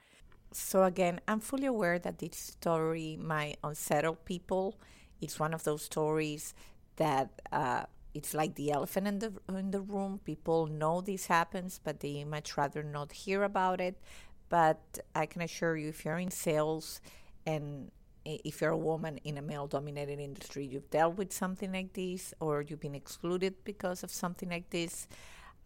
So, 0.53 0.83
again, 0.83 1.19
I'm 1.27 1.41
fully 1.41 1.65
aware 1.65 1.99
that 1.99 2.19
this 2.19 2.37
story 2.37 3.17
might 3.21 3.57
unsettle 3.63 4.15
people. 4.15 4.79
It's 5.19 5.39
one 5.39 5.53
of 5.53 5.65
those 5.65 5.83
stories 5.83 6.53
that 6.95 7.41
uh, 7.51 7.83
it's 8.13 8.33
like 8.33 8.55
the 8.55 8.71
elephant 8.71 9.07
in 9.07 9.19
the 9.19 9.33
in 9.49 9.71
the 9.71 9.81
room. 9.81 10.21
People 10.23 10.67
know 10.67 11.01
this 11.01 11.25
happens, 11.25 11.81
but 11.83 11.99
they 11.99 12.23
much 12.23 12.55
rather 12.55 12.81
not 12.81 13.11
hear 13.11 13.43
about 13.43 13.81
it. 13.81 13.99
But 14.47 14.99
I 15.13 15.25
can 15.25 15.41
assure 15.41 15.75
you, 15.75 15.89
if 15.89 16.05
you're 16.05 16.17
in 16.17 16.31
sales, 16.31 17.01
and 17.47 17.91
if 18.25 18.61
you're 18.61 18.71
a 18.71 18.77
woman 18.77 19.19
in 19.23 19.37
a 19.37 19.41
male 19.41 19.67
dominated 19.67 20.19
industry, 20.19 20.65
you've 20.65 20.89
dealt 20.89 21.17
with 21.17 21.31
something 21.31 21.71
like 21.71 21.93
this, 21.93 22.33
or 22.41 22.61
you've 22.61 22.81
been 22.81 22.93
excluded 22.93 23.55
because 23.63 24.03
of 24.03 24.11
something 24.11 24.49
like 24.49 24.69
this. 24.69 25.07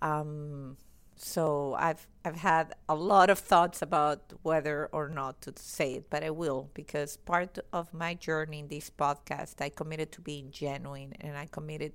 Um, 0.01 0.77
so 1.15 1.75
I've 1.77 2.07
I've 2.23 2.35
had 2.35 2.73
a 2.87 2.95
lot 2.95 3.29
of 3.29 3.39
thoughts 3.39 3.81
about 3.81 4.33
whether 4.43 4.89
or 4.91 5.09
not 5.09 5.41
to 5.41 5.53
say 5.55 5.93
it, 5.93 6.09
but 6.09 6.23
I 6.23 6.29
will 6.29 6.69
because 6.73 7.17
part 7.17 7.57
of 7.73 7.93
my 7.93 8.13
journey 8.13 8.59
in 8.59 8.67
this 8.67 8.89
podcast, 8.89 9.59
I 9.59 9.69
committed 9.69 10.11
to 10.13 10.21
being 10.21 10.51
genuine 10.51 11.13
and 11.19 11.35
I 11.35 11.47
committed 11.47 11.93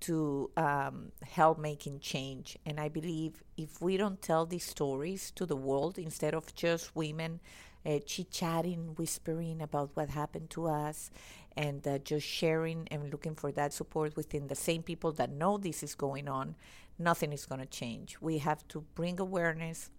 to 0.00 0.50
um, 0.56 1.10
help 1.22 1.58
making 1.58 2.00
change. 2.00 2.56
And 2.64 2.78
I 2.78 2.88
believe 2.88 3.42
if 3.56 3.82
we 3.82 3.96
don't 3.96 4.22
tell 4.22 4.46
these 4.46 4.64
stories 4.64 5.32
to 5.32 5.44
the 5.44 5.56
world 5.56 5.98
instead 5.98 6.34
of 6.34 6.54
just 6.54 6.94
women 6.94 7.40
uh, 7.88 7.98
chit 8.04 8.30
chatting, 8.30 8.94
whispering 8.96 9.62
about 9.62 9.90
what 9.94 10.10
happened 10.10 10.50
to 10.50 10.66
us, 10.66 11.10
and 11.56 11.86
uh, 11.88 11.98
just 11.98 12.26
sharing 12.26 12.86
and 12.90 13.10
looking 13.10 13.34
for 13.34 13.50
that 13.52 13.72
support 13.72 14.16
within 14.16 14.48
the 14.48 14.54
same 14.54 14.82
people 14.82 15.12
that 15.12 15.30
know 15.30 15.56
this 15.56 15.82
is 15.82 15.94
going 15.94 16.28
on, 16.28 16.54
nothing 16.98 17.32
is 17.32 17.46
going 17.46 17.60
to 17.60 17.66
change. 17.66 18.18
We 18.20 18.38
have 18.38 18.66
to 18.68 18.84
bring 18.94 19.18
awareness 19.18 19.90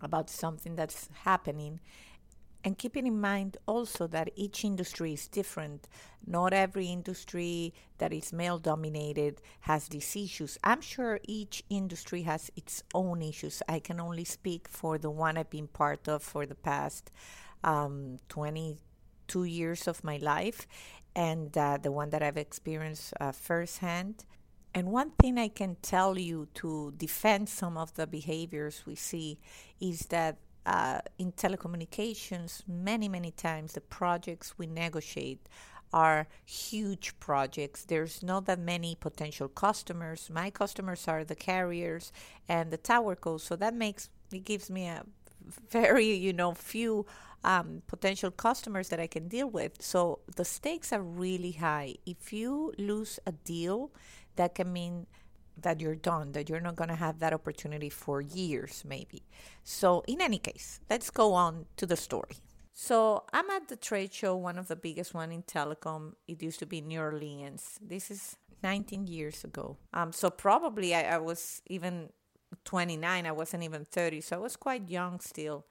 about 0.00 0.28
something 0.28 0.76
that's 0.76 1.08
happening 1.24 1.80
and 2.64 2.78
keeping 2.78 3.06
in 3.06 3.20
mind 3.20 3.58
also 3.66 4.06
that 4.06 4.30
each 4.34 4.64
industry 4.64 5.12
is 5.12 5.28
different. 5.28 5.86
Not 6.26 6.54
every 6.54 6.86
industry 6.86 7.74
that 7.98 8.12
is 8.12 8.32
male 8.32 8.58
dominated 8.58 9.42
has 9.60 9.88
these 9.88 10.16
issues. 10.16 10.58
I'm 10.64 10.80
sure 10.80 11.20
each 11.24 11.62
industry 11.68 12.22
has 12.22 12.50
its 12.56 12.82
own 12.94 13.20
issues. 13.20 13.62
I 13.68 13.80
can 13.80 14.00
only 14.00 14.24
speak 14.24 14.66
for 14.66 14.96
the 14.96 15.10
one 15.10 15.36
I've 15.36 15.50
been 15.50 15.68
part 15.68 16.08
of 16.08 16.22
for 16.22 16.46
the 16.46 16.54
past 16.54 17.10
um, 17.62 18.18
22 18.30 19.44
years 19.44 19.86
of 19.86 20.02
my 20.02 20.16
life 20.16 20.66
and 21.14 21.56
uh, 21.58 21.76
the 21.80 21.92
one 21.92 22.08
that 22.10 22.22
I've 22.22 22.38
experienced 22.38 23.12
uh, 23.20 23.32
firsthand. 23.32 24.24
And 24.74 24.88
one 24.88 25.10
thing 25.10 25.38
I 25.38 25.48
can 25.48 25.76
tell 25.82 26.18
you 26.18 26.48
to 26.54 26.94
defend 26.96 27.48
some 27.48 27.76
of 27.76 27.94
the 27.94 28.06
behaviors 28.06 28.84
we 28.86 28.96
see 28.96 29.38
is 29.80 30.06
that 30.06 30.38
uh, 30.66 31.00
in 31.18 31.32
telecommunications, 31.32 32.62
many, 32.66 33.08
many 33.08 33.30
times 33.30 33.72
the 33.72 33.80
projects 33.80 34.54
we 34.58 34.66
negotiate 34.66 35.48
are 35.92 36.26
huge 36.44 37.18
projects. 37.20 37.84
There's 37.84 38.22
not 38.22 38.46
that 38.46 38.58
many 38.58 38.96
potential 38.96 39.48
customers. 39.48 40.28
My 40.28 40.50
customers 40.50 41.06
are 41.06 41.24
the 41.24 41.36
carriers 41.36 42.12
and 42.48 42.70
the 42.70 42.76
tower 42.76 43.14
cos, 43.14 43.44
so 43.44 43.56
that 43.56 43.74
makes 43.74 44.10
it 44.32 44.44
gives 44.44 44.68
me 44.68 44.86
a 44.86 45.04
very, 45.70 46.12
you 46.12 46.32
know, 46.32 46.52
few 46.52 47.06
um, 47.44 47.82
potential 47.86 48.30
customers 48.30 48.88
that 48.88 48.98
I 48.98 49.06
can 49.06 49.28
deal 49.28 49.48
with. 49.48 49.80
So 49.82 50.20
the 50.34 50.44
stakes 50.44 50.92
are 50.92 51.02
really 51.02 51.52
high. 51.52 51.96
If 52.06 52.32
you 52.32 52.72
lose 52.78 53.20
a 53.26 53.32
deal, 53.32 53.92
that 54.36 54.54
can 54.54 54.72
mean 54.72 55.06
that 55.60 55.80
you're 55.80 55.94
done, 55.94 56.32
that 56.32 56.48
you're 56.48 56.60
not 56.60 56.76
going 56.76 56.90
to 56.90 56.96
have 56.96 57.18
that 57.20 57.32
opportunity 57.32 57.88
for 57.88 58.20
years, 58.20 58.82
maybe. 58.86 59.22
So, 59.62 60.02
in 60.06 60.20
any 60.20 60.38
case, 60.38 60.80
let's 60.90 61.10
go 61.10 61.34
on 61.34 61.66
to 61.76 61.86
the 61.86 61.96
story. 61.96 62.36
So, 62.72 63.24
I'm 63.32 63.48
at 63.50 63.68
the 63.68 63.76
trade 63.76 64.12
show, 64.12 64.36
one 64.36 64.58
of 64.58 64.68
the 64.68 64.76
biggest 64.76 65.14
one 65.14 65.30
in 65.32 65.42
telecom. 65.42 66.14
It 66.26 66.42
used 66.42 66.58
to 66.60 66.66
be 66.66 66.80
New 66.80 67.00
Orleans. 67.00 67.78
This 67.80 68.10
is 68.10 68.36
19 68.64 69.06
years 69.06 69.44
ago. 69.44 69.76
Um, 69.92 70.10
so 70.10 70.30
probably 70.30 70.94
I, 70.94 71.14
I 71.14 71.18
was 71.18 71.62
even 71.66 72.08
29. 72.64 73.26
I 73.26 73.32
wasn't 73.32 73.62
even 73.62 73.84
30, 73.84 74.22
so 74.22 74.36
I 74.36 74.38
was 74.40 74.56
quite 74.56 74.88
young 74.88 75.20
still. 75.20 75.66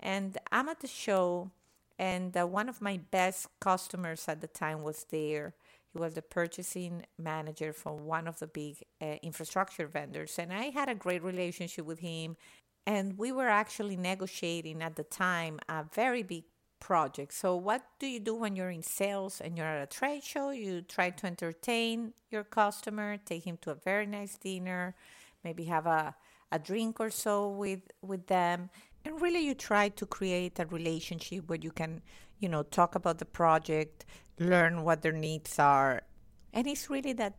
And 0.00 0.38
I'm 0.52 0.68
at 0.68 0.80
the 0.80 0.86
show, 0.86 1.50
and 1.98 2.36
uh, 2.36 2.46
one 2.46 2.68
of 2.68 2.80
my 2.80 3.00
best 3.10 3.48
customers 3.60 4.26
at 4.28 4.40
the 4.40 4.46
time 4.46 4.82
was 4.82 5.06
there 5.10 5.54
he 5.96 6.02
was 6.02 6.14
the 6.14 6.22
purchasing 6.22 7.06
manager 7.18 7.72
for 7.72 7.94
one 7.94 8.28
of 8.28 8.38
the 8.38 8.46
big 8.46 8.84
uh, 9.00 9.16
infrastructure 9.22 9.86
vendors. 9.86 10.38
And 10.38 10.52
I 10.52 10.64
had 10.64 10.90
a 10.90 10.94
great 10.94 11.22
relationship 11.22 11.86
with 11.86 12.00
him. 12.00 12.36
And 12.86 13.16
we 13.16 13.32
were 13.32 13.48
actually 13.48 13.96
negotiating 13.96 14.82
at 14.82 14.96
the 14.96 15.04
time 15.04 15.58
a 15.68 15.84
very 15.94 16.22
big 16.22 16.44
project. 16.80 17.32
So, 17.32 17.56
what 17.56 17.82
do 17.98 18.06
you 18.06 18.20
do 18.20 18.34
when 18.34 18.54
you're 18.54 18.70
in 18.70 18.82
sales 18.82 19.40
and 19.40 19.56
you're 19.56 19.66
at 19.66 19.82
a 19.82 19.86
trade 19.86 20.22
show? 20.22 20.50
You 20.50 20.82
try 20.82 21.10
to 21.10 21.26
entertain 21.26 22.12
your 22.30 22.44
customer, 22.44 23.16
take 23.16 23.46
him 23.46 23.56
to 23.62 23.70
a 23.70 23.74
very 23.74 24.06
nice 24.06 24.36
dinner, 24.36 24.94
maybe 25.42 25.64
have 25.64 25.86
a, 25.86 26.14
a 26.52 26.58
drink 26.58 27.00
or 27.00 27.10
so 27.10 27.48
with, 27.48 27.80
with 28.02 28.26
them. 28.26 28.68
And 29.04 29.20
really, 29.20 29.40
you 29.40 29.54
try 29.54 29.88
to 29.88 30.04
create 30.04 30.58
a 30.58 30.66
relationship 30.66 31.48
where 31.48 31.58
you 31.60 31.70
can, 31.70 32.02
you 32.38 32.48
know, 32.48 32.62
talk 32.62 32.94
about 32.94 33.18
the 33.18 33.24
project, 33.24 34.04
learn 34.38 34.82
what 34.82 35.02
their 35.02 35.12
needs 35.12 35.58
are. 35.58 36.02
And 36.52 36.66
it's 36.66 36.88
really 36.90 37.12
that 37.14 37.34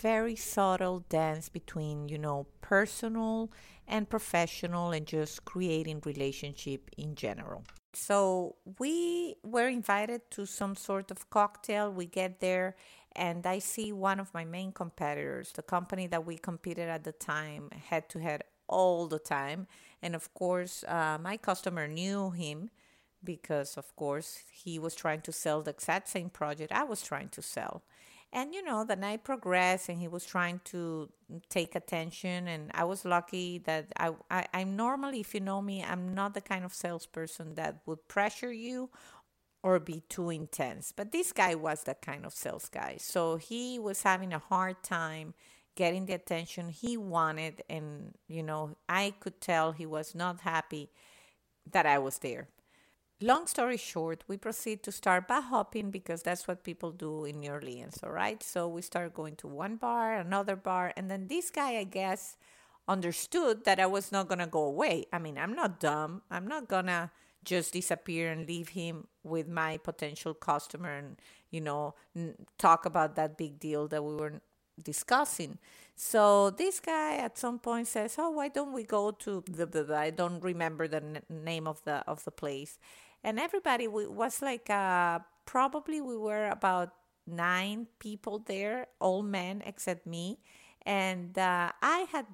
very 0.00 0.36
subtle 0.36 1.04
dance 1.08 1.48
between, 1.48 2.08
you 2.08 2.18
know, 2.18 2.46
personal 2.60 3.50
and 3.86 4.08
professional 4.08 4.90
and 4.90 5.06
just 5.06 5.44
creating 5.44 6.02
relationship 6.04 6.90
in 6.98 7.14
general. 7.14 7.64
So 7.94 8.56
we 8.78 9.36
were 9.42 9.68
invited 9.68 10.30
to 10.32 10.46
some 10.46 10.76
sort 10.76 11.10
of 11.10 11.30
cocktail. 11.30 11.90
We 11.90 12.06
get 12.06 12.40
there 12.40 12.76
and 13.16 13.46
I 13.46 13.58
see 13.58 13.92
one 13.92 14.20
of 14.20 14.32
my 14.34 14.44
main 14.44 14.72
competitors, 14.72 15.52
the 15.52 15.62
company 15.62 16.06
that 16.08 16.24
we 16.24 16.36
competed 16.36 16.88
at 16.88 17.04
the 17.04 17.12
time 17.12 17.70
head 17.70 18.08
to 18.10 18.18
head 18.20 18.42
all 18.68 19.08
the 19.08 19.18
time. 19.18 19.66
And 20.02 20.14
of 20.14 20.32
course, 20.34 20.84
uh, 20.86 21.18
my 21.20 21.36
customer 21.36 21.88
knew 21.88 22.30
him 22.30 22.70
because 23.22 23.76
of 23.76 23.94
course 23.96 24.38
he 24.50 24.78
was 24.78 24.94
trying 24.94 25.20
to 25.22 25.32
sell 25.32 25.62
the 25.62 25.70
exact 25.70 26.08
same 26.08 26.30
project 26.30 26.72
I 26.72 26.84
was 26.84 27.02
trying 27.02 27.28
to 27.30 27.42
sell. 27.42 27.82
And 28.32 28.52
you 28.54 28.62
know, 28.62 28.84
the 28.84 28.96
night 28.96 29.24
progressed 29.24 29.88
and 29.88 29.98
he 29.98 30.08
was 30.08 30.24
trying 30.24 30.60
to 30.66 31.08
take 31.48 31.74
attention 31.74 32.46
and 32.46 32.70
I 32.74 32.84
was 32.84 33.04
lucky 33.04 33.58
that 33.58 33.86
I, 33.96 34.12
I 34.30 34.46
I'm 34.52 34.76
normally 34.76 35.20
if 35.20 35.34
you 35.34 35.40
know 35.40 35.62
me, 35.62 35.82
I'm 35.82 36.14
not 36.14 36.34
the 36.34 36.40
kind 36.42 36.64
of 36.64 36.74
salesperson 36.74 37.54
that 37.54 37.80
would 37.86 38.06
pressure 38.06 38.52
you 38.52 38.90
or 39.62 39.80
be 39.80 40.02
too 40.08 40.30
intense. 40.30 40.92
But 40.94 41.10
this 41.10 41.32
guy 41.32 41.54
was 41.54 41.84
that 41.84 42.02
kind 42.02 42.24
of 42.26 42.34
sales 42.34 42.68
guy. 42.68 42.96
So 42.98 43.36
he 43.36 43.78
was 43.78 44.02
having 44.02 44.32
a 44.32 44.38
hard 44.38 44.82
time 44.82 45.34
getting 45.74 46.06
the 46.06 46.12
attention 46.14 46.68
he 46.68 46.96
wanted 46.96 47.62
and 47.70 48.14
you 48.28 48.42
know, 48.42 48.76
I 48.88 49.14
could 49.20 49.40
tell 49.40 49.72
he 49.72 49.86
was 49.86 50.14
not 50.14 50.40
happy 50.42 50.90
that 51.70 51.86
I 51.86 51.98
was 51.98 52.18
there 52.18 52.48
long 53.20 53.46
story 53.46 53.76
short, 53.76 54.24
we 54.28 54.36
proceed 54.36 54.82
to 54.84 54.92
start 54.92 55.28
bar 55.28 55.42
hopping 55.42 55.90
because 55.90 56.22
that's 56.22 56.46
what 56.48 56.64
people 56.64 56.92
do 56.92 57.24
in 57.24 57.40
New 57.40 57.50
Orleans, 57.50 57.98
all 58.02 58.10
right? 58.12 58.42
So 58.42 58.68
we 58.68 58.82
start 58.82 59.14
going 59.14 59.36
to 59.36 59.48
one 59.48 59.76
bar, 59.76 60.14
another 60.16 60.56
bar, 60.56 60.92
and 60.96 61.10
then 61.10 61.26
this 61.28 61.50
guy, 61.50 61.76
I 61.78 61.84
guess, 61.84 62.36
understood 62.86 63.64
that 63.64 63.80
I 63.80 63.86
was 63.86 64.12
not 64.12 64.28
going 64.28 64.38
to 64.38 64.46
go 64.46 64.62
away. 64.64 65.06
I 65.12 65.18
mean, 65.18 65.38
I'm 65.38 65.54
not 65.54 65.80
dumb. 65.80 66.22
I'm 66.30 66.46
not 66.46 66.68
going 66.68 66.86
to 66.86 67.10
just 67.44 67.72
disappear 67.72 68.30
and 68.30 68.46
leave 68.46 68.70
him 68.70 69.06
with 69.24 69.48
my 69.48 69.78
potential 69.78 70.34
customer 70.34 70.94
and, 70.96 71.16
you 71.50 71.60
know, 71.60 71.94
talk 72.58 72.86
about 72.86 73.16
that 73.16 73.36
big 73.36 73.58
deal 73.58 73.88
that 73.88 74.02
we 74.04 74.14
were 74.14 74.40
discussing. 74.82 75.58
So 75.96 76.50
this 76.50 76.80
guy 76.80 77.16
at 77.16 77.38
some 77.38 77.58
point 77.58 77.88
says, 77.88 78.16
"Oh, 78.18 78.30
why 78.30 78.48
don't 78.48 78.72
we 78.72 78.84
go 78.84 79.10
to 79.10 79.42
the, 79.50 79.66
the, 79.66 79.82
the 79.84 79.96
I 79.96 80.10
don't 80.10 80.40
remember 80.42 80.86
the 80.88 80.98
n- 81.02 81.22
name 81.28 81.66
of 81.66 81.82
the 81.84 82.04
of 82.06 82.24
the 82.24 82.30
place." 82.30 82.78
And 83.24 83.38
everybody 83.38 83.88
was 83.88 84.42
like 84.42 84.70
uh, 84.70 85.20
probably 85.44 86.00
we 86.00 86.16
were 86.16 86.48
about 86.48 86.92
nine 87.26 87.86
people 87.98 88.38
there, 88.40 88.86
all 89.00 89.22
men 89.22 89.62
except 89.66 90.06
me. 90.06 90.38
And 90.86 91.36
uh, 91.38 91.72
I 91.82 92.06
had 92.10 92.26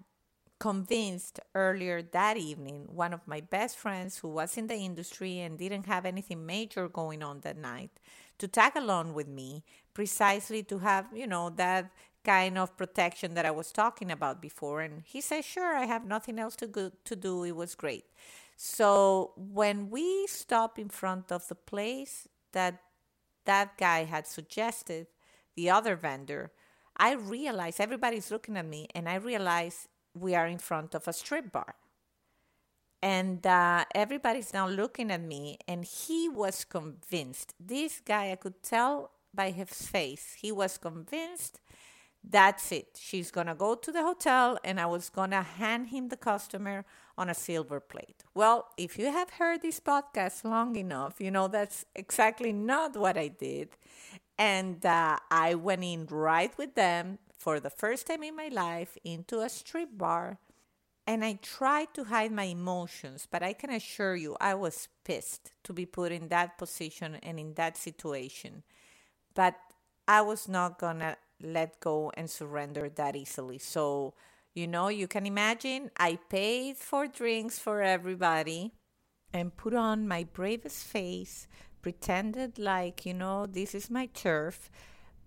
convinced 0.59 1.41
earlier 1.55 2.01
that 2.01 2.37
evening 2.37 2.87
one 2.89 3.13
of 3.13 3.21
my 3.27 3.41
best 3.41 3.77
friends 3.77 4.19
who 4.19 4.29
was 4.29 4.57
in 4.57 4.67
the 4.69 4.77
industry 4.77 5.41
and 5.41 5.59
didn't 5.59 5.87
have 5.87 6.07
anything 6.07 6.47
major 6.47 6.89
going 6.89 7.23
on 7.23 7.41
that 7.41 7.57
night 7.59 7.91
to 8.39 8.49
tag 8.49 8.73
along 8.77 9.13
with 9.15 9.29
me 9.29 9.65
precisely 9.93 10.63
to 10.63 10.79
have, 10.79 11.07
you 11.15 11.27
know, 11.27 11.51
that 11.51 11.91
kind 12.25 12.57
of 12.57 12.77
protection 12.77 13.35
that 13.35 13.45
I 13.45 13.51
was 13.51 13.73
talking 13.73 14.11
about 14.11 14.41
before. 14.41 14.81
And 14.81 15.03
he 15.05 15.21
said, 15.21 15.45
Sure, 15.45 15.77
I 15.77 15.85
have 15.87 16.07
nothing 16.07 16.39
else 16.39 16.57
to, 16.57 16.67
go, 16.67 16.91
to 17.05 17.17
do. 17.17 17.45
It 17.45 17.57
was 17.57 17.75
great. 17.75 18.05
So 18.57 19.33
when 19.37 19.91
we 19.91 20.27
stopped 20.27 20.79
in 20.79 20.89
front 20.89 21.33
of 21.33 21.49
the 21.49 21.55
place 21.55 22.29
that 22.53 22.81
that 23.45 23.77
guy 23.77 24.05
had 24.05 24.27
suggested, 24.27 25.07
the 25.57 25.71
other 25.71 25.97
vendor, 25.97 26.53
I 26.97 27.15
realized 27.15 27.81
everybody's 27.81 28.31
looking 28.31 28.57
at 28.57 28.67
me, 28.67 28.89
and 28.95 29.09
I 29.09 29.17
realized 29.17 29.89
we 30.15 30.35
are 30.35 30.47
in 30.47 30.59
front 30.59 30.95
of 30.95 31.09
a 31.09 31.13
strip 31.13 31.51
bar. 31.53 31.75
And 33.03 33.47
uh, 33.47 33.85
everybody's 33.95 34.55
now 34.55 34.69
looking 34.69 35.11
at 35.11 35.21
me, 35.21 35.59
and 35.69 35.85
he 35.85 36.29
was 36.29 36.65
convinced. 36.65 37.55
This 37.61 38.01
guy, 38.05 38.31
I 38.31 38.37
could 38.37 38.63
tell 38.63 39.11
by 39.35 39.51
his 39.51 39.69
face, 39.71 40.37
he 40.41 40.53
was 40.53 40.79
convinced 40.79 41.61
that's 42.29 42.73
it. 42.73 42.99
She's 42.99 43.31
going 43.31 43.49
to 43.49 43.55
go 43.55 43.75
to 43.75 43.93
the 43.93 44.03
hotel 44.03 44.59
and 44.65 44.81
I 44.81 44.87
was 44.87 45.11
going 45.11 45.31
to 45.31 45.43
hand 45.43 45.89
him 45.89 46.09
the 46.09 46.17
customer 46.17 46.85
on 47.17 47.29
a 47.31 47.35
silver 47.35 47.81
plate. 47.81 48.25
Well, 48.35 48.69
if 48.77 48.99
you 48.99 49.07
have 49.13 49.31
heard 49.31 49.63
this 49.63 49.81
podcast 49.81 50.45
long 50.45 50.77
enough, 50.77 51.21
you 51.21 51.31
know 51.31 51.49
that's 51.49 51.85
exactly 51.95 52.53
not 52.53 52.97
what 52.97 53.17
I 53.17 53.29
did. 53.29 53.71
And 54.39 54.85
uh, 54.85 55.19
I 55.31 55.55
went 55.55 55.85
in 55.85 56.07
right 56.11 56.57
with 56.59 56.75
them 56.75 57.19
for 57.39 57.61
the 57.61 57.71
first 57.71 58.07
time 58.07 58.23
in 58.23 58.37
my 58.37 58.49
life 58.49 58.97
into 59.05 59.41
a 59.41 59.49
strip 59.49 59.97
bar. 59.97 60.39
And 61.07 61.25
I 61.25 61.35
tried 61.43 61.93
to 61.95 62.05
hide 62.05 62.33
my 62.33 62.45
emotions, 62.45 63.29
but 63.31 63.43
I 63.43 63.53
can 63.53 63.71
assure 63.71 64.17
you 64.17 64.37
I 64.41 64.55
was 64.55 64.89
pissed 65.05 65.53
to 65.65 65.73
be 65.73 65.85
put 65.87 66.13
in 66.13 66.29
that 66.29 66.57
position 66.59 67.17
and 67.23 67.39
in 67.39 67.55
that 67.55 67.77
situation. 67.77 68.63
But 69.35 69.57
I 70.09 70.23
was 70.23 70.49
not 70.49 70.79
to 70.81 71.17
let 71.43 71.81
go 71.81 72.11
and 72.17 72.31
surrender 72.31 72.89
that 72.91 73.17
easily. 73.17 73.59
So, 73.59 74.15
you 74.55 74.67
know, 74.67 74.89
you 74.89 75.09
can 75.09 75.27
imagine 75.27 75.91
I 75.97 76.19
paid 76.29 76.77
for 76.77 77.07
drinks 77.07 77.59
for 77.59 77.83
everybody 77.83 78.73
and 79.33 79.57
put 79.57 79.75
on 79.75 80.07
my 80.07 80.25
bravest 80.25 80.85
face, 80.85 81.49
pretended 81.83 82.59
like, 82.59 83.05
you 83.05 83.15
know, 83.15 83.47
this 83.47 83.75
is 83.75 83.91
my 83.91 84.07
turf. 84.07 84.71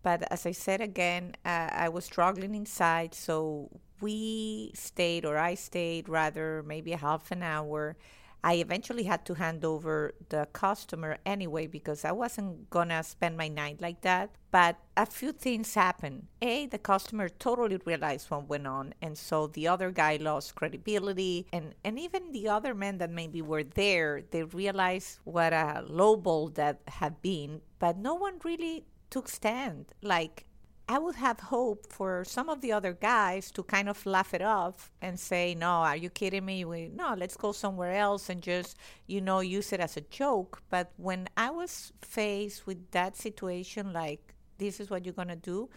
But 0.01 0.24
as 0.31 0.46
I 0.46 0.51
said 0.53 0.79
again, 0.79 1.36
uh, 1.46 1.69
I 1.72 1.89
was 1.89 2.05
struggling 2.05 2.55
inside. 2.55 3.13
So 3.13 3.69
we 4.00 4.72
stayed, 4.74 5.25
or 5.25 5.38
I 5.38 5.55
stayed 5.55 6.07
rather, 6.07 6.63
maybe 6.65 6.91
half 6.91 7.29
an 7.31 7.43
hour 7.43 7.98
I 8.44 8.56
eventually 8.56 9.03
had 9.03 9.25
to 9.25 9.34
hand 9.36 9.65
over 9.65 10.13
the 10.29 10.48
customer 10.53 11.17
anyway 11.25 11.67
because 11.67 12.06
I 12.06 12.12
wasn't 12.12 12.70
gonna 12.70 13.03
spend 13.03 13.38
my 13.38 13.48
night 13.48 13.82
like 13.82 14.01
that. 14.01 14.32
But 14.52 14.78
a 14.95 15.06
few 15.06 15.32
things 15.32 15.73
happened. 15.73 16.28
A, 16.41 16.65
the 16.67 16.78
customer 16.78 17.30
totally 17.30 17.80
realized 17.86 18.32
what 18.32 18.47
went 18.47 18.65
on, 18.67 18.93
and 19.02 19.17
so 19.17 19.47
the 19.47 19.67
other 19.67 19.91
guy 19.91 20.17
lost 20.17 20.56
credibility, 20.56 21.47
and 21.52 21.76
and 21.84 22.00
even 22.00 22.32
the 22.32 22.47
other 22.47 22.73
men 22.73 22.97
that 23.00 23.12
maybe 23.12 23.41
were 23.41 23.63
there, 23.63 24.23
they 24.32 24.43
realized 24.43 25.19
what 25.26 25.54
a 25.54 25.84
lowball 25.88 26.54
that 26.56 26.82
had 26.88 27.21
been, 27.21 27.62
but 27.80 27.97
no 27.97 28.15
one 28.15 28.39
really 28.43 28.86
took 29.10 29.30
stand. 29.30 29.86
Like 30.02 30.45
I 30.89 31.00
would 31.00 31.15
have 31.15 31.39
hope 31.41 31.91
for 31.91 32.23
some 32.23 32.47
of 32.50 32.62
the 32.62 32.71
other 32.71 32.93
guys 32.93 33.52
to 33.52 33.63
kind 33.63 33.89
of 33.89 34.06
laugh 34.06 34.34
it 34.34 34.41
off 34.41 34.89
and 35.02 35.19
say, 35.19 35.54
"No, 35.54 35.69
are 35.69 35.97
you 35.97 36.10
kidding 36.10 36.45
me? 36.45 36.63
We, 36.63 36.88
no, 36.88 37.13
let's 37.13 37.36
go 37.36 37.52
somewhere 37.52 37.93
else 37.93 38.30
and 38.30 38.41
just, 38.41 38.78
you 39.06 39.19
know, 39.19 39.41
use 39.41 39.73
it 39.73 39.82
as 39.82 39.97
a 39.97 40.02
joke." 40.02 40.63
But 40.69 40.93
when 40.97 41.28
I 41.36 41.50
was 41.50 41.91
faced 42.02 42.65
with 42.65 42.91
that 42.91 43.17
situation, 43.17 43.91
like 43.91 44.34
this 44.60 44.80
is 44.80 44.89
what 44.89 45.06
you're 45.06 45.13
gonna 45.13 45.36
do, 45.36 45.69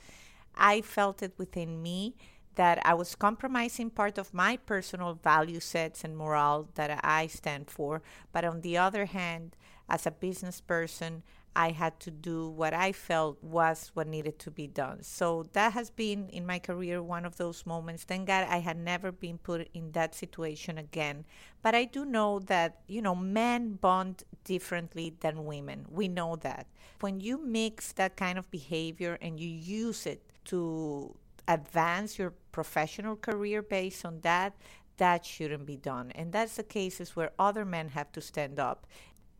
I 0.54 0.80
felt 0.80 1.22
it 1.22 1.34
within 1.38 1.82
me 1.82 2.14
that 2.54 2.84
I 2.84 2.94
was 2.94 3.14
compromising 3.14 3.90
part 3.90 4.18
of 4.18 4.34
my 4.34 4.56
personal 4.58 5.14
value 5.14 5.60
sets 5.60 6.04
and 6.04 6.16
morale 6.16 6.68
that 6.74 7.00
I 7.04 7.26
stand 7.26 7.70
for. 7.70 8.02
But 8.32 8.44
on 8.44 8.60
the 8.60 8.76
other 8.76 9.06
hand, 9.06 9.56
as 9.90 10.06
a 10.06 10.10
business 10.10 10.60
person, 10.60 11.22
I 11.54 11.72
had 11.72 11.98
to 12.00 12.12
do 12.12 12.48
what 12.48 12.72
I 12.72 12.92
felt 12.92 13.42
was 13.42 13.90
what 13.94 14.06
needed 14.06 14.38
to 14.40 14.50
be 14.52 14.68
done. 14.68 15.02
So 15.02 15.46
that 15.52 15.72
has 15.72 15.90
been 15.90 16.28
in 16.28 16.46
my 16.46 16.60
career 16.60 17.02
one 17.02 17.24
of 17.24 17.36
those 17.36 17.66
moments. 17.66 18.04
Thank 18.04 18.28
God 18.28 18.46
I 18.48 18.58
had 18.58 18.78
never 18.78 19.10
been 19.10 19.38
put 19.38 19.68
in 19.74 19.90
that 19.92 20.14
situation 20.14 20.78
again. 20.78 21.24
But 21.60 21.74
I 21.74 21.84
do 21.86 22.04
know 22.04 22.38
that, 22.46 22.82
you 22.86 23.02
know, 23.02 23.16
men 23.16 23.74
bond 23.74 24.22
differently 24.44 25.14
than 25.20 25.44
women. 25.44 25.86
We 25.90 26.06
know 26.06 26.36
that. 26.36 26.68
When 27.00 27.20
you 27.20 27.44
mix 27.44 27.92
that 27.92 28.16
kind 28.16 28.38
of 28.38 28.50
behavior 28.50 29.18
and 29.20 29.40
you 29.40 29.48
use 29.48 30.06
it 30.06 30.22
to 30.46 31.16
advance 31.48 32.16
your 32.16 32.32
professional 32.52 33.16
career 33.16 33.60
based 33.60 34.04
on 34.04 34.20
that, 34.20 34.54
that 35.00 35.24
shouldn't 35.24 35.64
be 35.64 35.76
done. 35.76 36.12
And 36.14 36.30
that's 36.30 36.56
the 36.56 36.62
cases 36.62 37.16
where 37.16 37.32
other 37.38 37.64
men 37.64 37.88
have 37.88 38.12
to 38.12 38.20
stand 38.20 38.60
up 38.60 38.86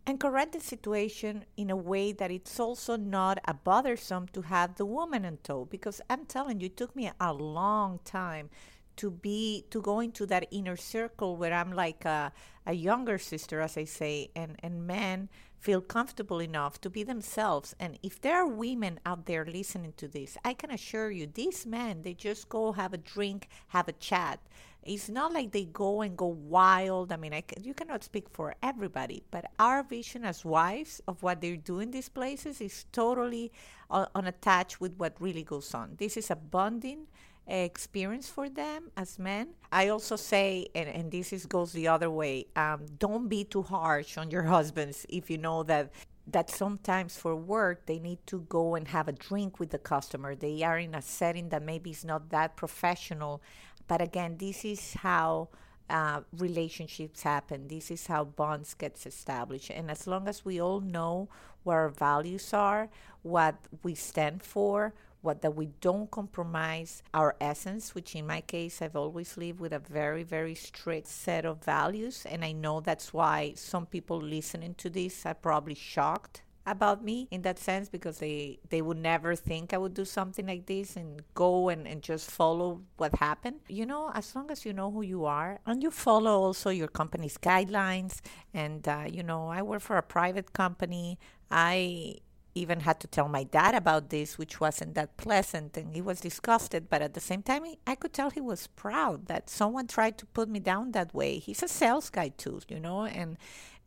and 0.07 0.19
correct 0.19 0.53
the 0.53 0.61
situation 0.61 1.45
in 1.57 1.71
a 1.71 1.77
way 1.77 2.13
that 2.13 2.31
it's 2.31 2.59
also 2.59 2.97
not 2.97 3.39
a 3.47 3.55
bothersome 3.55 4.27
to 4.29 4.43
have 4.43 4.77
the 4.77 4.87
woman 4.87 5.25
in 5.25 5.39
tow 5.43 5.65
because 5.65 6.01
i'm 6.11 6.25
telling 6.25 6.61
you 6.61 6.67
it 6.67 6.77
took 6.77 6.95
me 6.97 7.11
a 7.21 7.33
long 7.33 8.01
time 8.05 8.51
to 8.97 9.11
be 9.11 9.65
to 9.71 9.81
go 9.81 10.01
into 10.01 10.27
that 10.27 10.47
inner 10.51 10.77
circle 10.77 11.37
where 11.37 11.53
i'm 11.53 11.73
like 11.73 12.05
a, 12.05 12.33
a 12.67 12.73
younger 12.73 13.19
sister 13.19 13.61
as 13.61 13.77
i 13.77 13.85
say 13.85 14.31
and 14.35 14.57
and 14.63 14.87
men 14.87 15.29
feel 15.61 15.83
comfortable 15.83 16.41
enough 16.41 16.81
to 16.81 16.89
be 16.89 17.03
themselves. 17.03 17.77
And 17.79 17.99
if 18.03 18.21
there 18.21 18.37
are 18.37 18.47
women 18.47 18.99
out 19.05 19.27
there 19.27 19.45
listening 19.45 19.93
to 19.99 20.09
this 20.09 20.37
i 20.45 20.55
can 20.55 20.71
assure 20.71 21.11
you 21.11 21.27
these 21.27 21.67
men 21.67 22.03
they 22.03 22.15
just 22.15 22.49
go 22.49 22.73
have 22.73 22.95
a 22.95 22.99
drink 22.99 23.49
have 23.69 23.87
a 23.87 23.93
chat 23.93 24.41
it's 24.83 25.09
not 25.09 25.33
like 25.33 25.53
they 25.53 25.67
go 25.67 26.01
and 26.01 26.17
go 26.17 26.27
wild. 26.27 27.13
I 27.13 27.17
mean, 27.17 27.35
I, 27.35 27.45
you 27.61 27.75
cannot 27.75 28.03
speak 28.03 28.29
for 28.31 28.55
everybody, 28.63 29.23
but 29.31 29.45
our 29.59 29.83
vision 29.83 30.25
as 30.25 30.45
wives 30.45 31.01
of 31.07 31.23
what 31.23 31.41
they 31.41 31.57
do 31.57 31.81
in 31.81 31.91
these 31.91 32.09
places 32.09 32.61
is 32.61 32.87
totally 32.93 33.53
uh, 33.91 34.07
unattached 34.15 34.81
with 34.81 34.95
what 34.97 35.15
really 35.21 35.43
goes 35.43 35.75
on. 35.75 35.97
This 35.99 36.17
is 36.17 36.31
a 36.31 36.37
bonding 36.37 37.07
experience 37.47 38.29
for 38.29 38.49
them 38.49 38.91
as 38.97 39.19
men. 39.19 39.49
I 39.73 39.89
also 39.89 40.17
say, 40.17 40.69
and, 40.75 40.89
and 40.89 41.11
this 41.11 41.33
is, 41.33 41.47
goes 41.47 41.73
the 41.73 41.89
other 41.89 42.11
way, 42.11 42.47
um, 42.57 42.87
don't 42.99 43.29
be 43.29 43.45
too 43.45 43.63
harsh 43.63 44.17
on 44.17 44.31
your 44.31 44.43
husbands 44.57 45.05
if 45.09 45.31
you 45.31 45.39
know 45.39 45.63
that 45.65 45.93
that 46.27 46.49
sometimes 46.49 47.17
for 47.17 47.35
work 47.35 47.87
they 47.87 47.99
need 47.99 48.19
to 48.25 48.41
go 48.43 48.77
and 48.77 48.87
have 48.87 49.09
a 49.09 49.13
drink 49.13 49.59
with 49.59 49.71
the 49.71 49.79
customer. 49.79 50.35
They 50.35 50.63
are 50.63 50.79
in 50.79 50.95
a 50.95 51.03
setting 51.03 51.49
that 51.49 51.63
maybe 51.63 51.91
is 51.91 52.05
not 52.05 52.31
that 52.31 52.57
professional 52.57 53.43
but 53.91 54.01
again, 54.01 54.37
this 54.39 54.65
is 54.65 54.95
how 54.95 55.49
uh, 55.89 56.21
relationships 56.39 57.25
happen. 57.25 57.67
This 57.67 57.91
is 57.91 58.07
how 58.07 58.23
bonds 58.23 58.73
gets 58.75 59.05
established. 59.05 59.69
And 59.69 59.91
as 59.91 60.07
long 60.07 60.29
as 60.29 60.45
we 60.45 60.61
all 60.61 60.79
know 60.81 61.29
what 61.65 61.75
our 61.75 61.89
values 61.89 62.55
are, 62.55 62.89
what 63.23 63.57
we 63.83 63.97
stand 63.97 64.45
for, 64.45 64.95
what 65.23 65.43
that 65.43 65.57
we 65.57 65.71
don't 65.81 66.09
compromise 66.09 67.03
our 67.13 67.35
essence, 67.41 67.97
which 67.97 68.15
in 68.15 68.29
my 68.29 68.43
case 68.43 68.81
I've 68.81 68.95
always 68.95 69.37
lived 69.37 69.59
with 69.59 69.73
a 69.73 69.81
very, 69.81 70.23
very 70.23 70.55
strict 70.55 71.09
set 71.09 71.45
of 71.45 71.65
values. 71.65 72.25
And 72.31 72.45
I 72.45 72.53
know 72.53 72.79
that's 72.79 73.13
why 73.13 73.55
some 73.57 73.87
people 73.87 74.21
listening 74.21 74.75
to 74.75 74.89
this 74.89 75.27
are 75.27 75.35
probably 75.35 75.75
shocked 75.75 76.43
about 76.71 77.05
me 77.05 77.29
in 77.31 77.43
that 77.43 77.59
sense 77.59 77.89
because 77.89 78.19
they 78.19 78.59
they 78.69 78.83
would 78.83 78.97
never 78.99 79.35
think 79.35 79.73
I 79.73 79.79
would 79.79 79.95
do 79.95 80.05
something 80.05 80.47
like 80.47 80.67
this 80.67 80.97
and 80.97 81.23
go 81.35 81.69
and, 81.69 81.87
and 81.87 82.03
just 82.03 82.31
follow 82.31 82.83
what 82.97 83.15
happened. 83.17 83.61
You 83.69 83.87
know, 83.87 84.11
as 84.15 84.35
long 84.35 84.51
as 84.51 84.65
you 84.65 84.73
know 84.73 84.91
who 84.91 85.03
you 85.03 85.25
are 85.25 85.61
and 85.67 85.83
you 85.83 85.91
follow 85.91 86.41
also 86.41 86.71
your 86.71 86.89
company's 86.89 87.39
guidelines 87.39 88.21
and 88.55 88.87
uh, 88.87 89.05
you 89.11 89.23
know, 89.23 89.49
I 89.49 89.63
work 89.63 89.83
for 89.83 89.97
a 89.97 90.03
private 90.03 90.53
company. 90.53 91.19
I 91.51 92.17
even 92.55 92.81
had 92.81 92.99
to 93.01 93.07
tell 93.07 93.29
my 93.29 93.45
dad 93.45 93.75
about 93.75 94.11
this, 94.11 94.37
which 94.37 94.61
wasn't 94.61 94.95
that 94.95 95.17
pleasant, 95.17 95.77
and 95.77 95.95
he 95.95 96.01
was 96.01 96.21
disgusted. 96.21 96.89
But 96.91 97.03
at 97.03 97.15
the 97.15 97.21
same 97.21 97.43
time, 97.43 97.63
I 97.87 97.95
could 97.95 98.13
tell 98.13 98.31
he 98.31 98.41
was 98.41 98.67
proud 98.67 99.27
that 99.27 99.49
someone 99.49 99.87
tried 99.87 100.19
to 100.19 100.27
put 100.27 100.49
me 100.49 100.59
down 100.59 100.93
that 100.93 101.15
way. 101.15 101.39
He's 101.39 101.63
a 101.63 101.69
sales 101.69 102.11
guy 102.11 102.31
too, 102.31 102.61
you 102.69 102.81
know, 102.81 103.05
and 103.05 103.37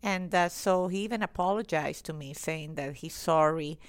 and 0.03 0.35
uh, 0.35 0.49
so 0.49 0.89
he 0.89 0.99
even 0.99 1.23
apologized 1.23 2.05
to 2.05 2.13
me, 2.13 2.33
saying 2.33 2.75
that 2.75 2.95
he's 2.95 3.15
sorry 3.15 3.79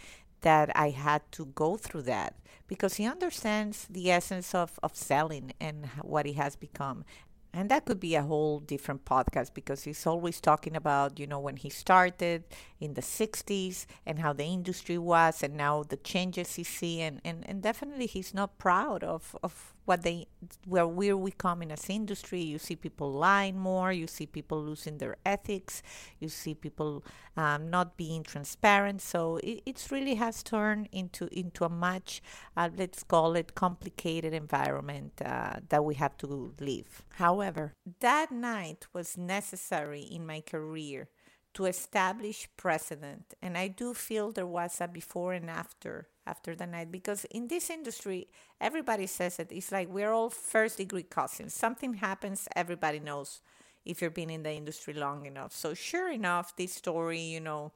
that 0.42 0.70
I 0.76 0.90
had 0.90 1.22
to 1.32 1.46
go 1.46 1.76
through 1.76 2.02
that 2.02 2.34
because 2.68 2.94
he 2.94 3.06
understands 3.06 3.86
the 3.90 4.10
essence 4.10 4.54
of, 4.54 4.78
of 4.82 4.94
selling 4.94 5.52
and 5.60 5.86
what 6.02 6.26
he 6.26 6.34
has 6.34 6.54
become. 6.54 7.04
And 7.52 7.70
that 7.70 7.84
could 7.84 8.00
be 8.00 8.14
a 8.14 8.22
whole 8.22 8.60
different 8.60 9.04
podcast 9.04 9.54
because 9.54 9.84
he's 9.84 10.06
always 10.06 10.40
talking 10.40 10.76
about, 10.76 11.18
you 11.18 11.26
know, 11.26 11.38
when 11.38 11.56
he 11.56 11.70
started 11.70 12.44
in 12.84 12.94
the 12.94 13.00
60s 13.00 13.86
and 14.06 14.18
how 14.18 14.32
the 14.32 14.44
industry 14.44 14.98
was 14.98 15.42
and 15.42 15.56
now 15.56 15.82
the 15.82 15.96
changes 15.96 16.54
he 16.54 16.64
see. 16.64 17.00
And, 17.00 17.20
and, 17.24 17.44
and 17.48 17.62
definitely 17.62 18.06
he's 18.06 18.34
not 18.34 18.58
proud 18.58 19.02
of, 19.02 19.36
of 19.42 19.74
what 19.84 20.02
they 20.02 20.26
where 20.66 20.86
where 20.86 21.16
we 21.16 21.30
come 21.30 21.62
in 21.62 21.70
as 21.70 21.90
industry 21.90 22.40
you 22.40 22.58
see 22.58 22.76
people 22.76 23.12
lying 23.12 23.58
more 23.58 23.92
you 23.92 24.06
see 24.06 24.26
people 24.26 24.62
losing 24.62 24.98
their 24.98 25.16
ethics 25.24 25.82
you 26.18 26.28
see 26.28 26.54
people 26.54 27.04
um, 27.36 27.68
not 27.68 27.96
being 27.96 28.22
transparent 28.22 29.00
so 29.00 29.36
it 29.42 29.62
it's 29.66 29.90
really 29.90 30.14
has 30.14 30.42
turned 30.42 30.88
into 30.92 31.28
into 31.36 31.64
a 31.64 31.68
much 31.68 32.22
uh, 32.56 32.68
let's 32.76 33.02
call 33.02 33.36
it 33.36 33.54
complicated 33.54 34.32
environment 34.32 35.12
uh, 35.24 35.54
that 35.68 35.84
we 35.84 35.94
have 35.94 36.16
to 36.16 36.52
live 36.60 37.02
however 37.16 37.72
that 38.00 38.30
night 38.32 38.86
was 38.92 39.18
necessary 39.18 40.02
in 40.02 40.24
my 40.26 40.40
career 40.40 41.08
to 41.54 41.66
establish 41.66 42.48
precedent. 42.56 43.34
And 43.40 43.56
i 43.56 43.68
do 43.68 43.94
feel 43.94 44.32
there 44.32 44.46
was 44.46 44.80
a 44.80 44.88
before 44.88 45.32
and 45.32 45.48
after 45.48 46.08
after 46.26 46.54
the 46.54 46.66
night 46.66 46.90
because 46.90 47.24
in 47.26 47.48
this 47.48 47.70
industry 47.70 48.28
everybody 48.60 49.06
says 49.06 49.38
it. 49.38 49.50
It's 49.50 49.72
like 49.72 49.88
we're 49.88 50.12
all 50.12 50.30
first 50.30 50.78
degree 50.78 51.04
cousins. 51.04 51.54
Something 51.54 51.94
happens 51.94 52.48
everybody 52.56 52.98
knows 52.98 53.40
if 53.84 54.00
you've 54.02 54.14
been 54.14 54.30
in 54.30 54.42
the 54.42 54.52
industry 54.52 54.94
long 54.94 55.26
enough. 55.26 55.52
So 55.52 55.74
sure 55.74 56.10
enough 56.10 56.56
this 56.56 56.74
story 56.74 57.20
you 57.20 57.40
know 57.40 57.72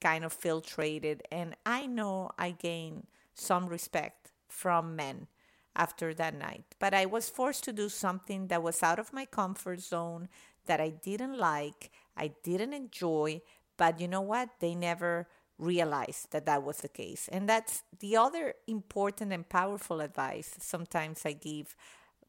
kind 0.00 0.24
of 0.24 0.38
filtrated. 0.38 1.20
And 1.30 1.56
i 1.66 1.86
know 1.86 2.30
i 2.38 2.50
gained 2.52 3.06
some 3.34 3.66
respect 3.66 4.32
from 4.48 4.96
men 4.96 5.26
after 5.74 6.14
that 6.14 6.34
night. 6.34 6.64
But 6.78 6.94
i 6.94 7.06
was 7.06 7.28
forced 7.28 7.64
to 7.64 7.72
do 7.72 7.88
something 7.88 8.46
that 8.48 8.62
was 8.62 8.82
out 8.82 8.98
of 8.98 9.12
my 9.12 9.24
comfort 9.24 9.80
zone 9.80 10.28
that 10.66 10.80
i 10.80 10.90
didn't 10.90 11.38
like 11.38 11.90
i 12.16 12.32
didn't 12.42 12.72
enjoy 12.72 13.40
but 13.76 14.00
you 14.00 14.08
know 14.08 14.20
what 14.20 14.48
they 14.60 14.74
never 14.74 15.26
realize 15.58 16.26
that 16.30 16.46
that 16.46 16.62
was 16.62 16.78
the 16.78 16.88
case. 16.88 17.28
And 17.32 17.48
that's 17.48 17.82
the 17.98 18.16
other 18.16 18.54
important 18.66 19.32
and 19.32 19.48
powerful 19.48 20.00
advice 20.00 20.54
sometimes 20.60 21.22
I 21.24 21.32
give 21.32 21.74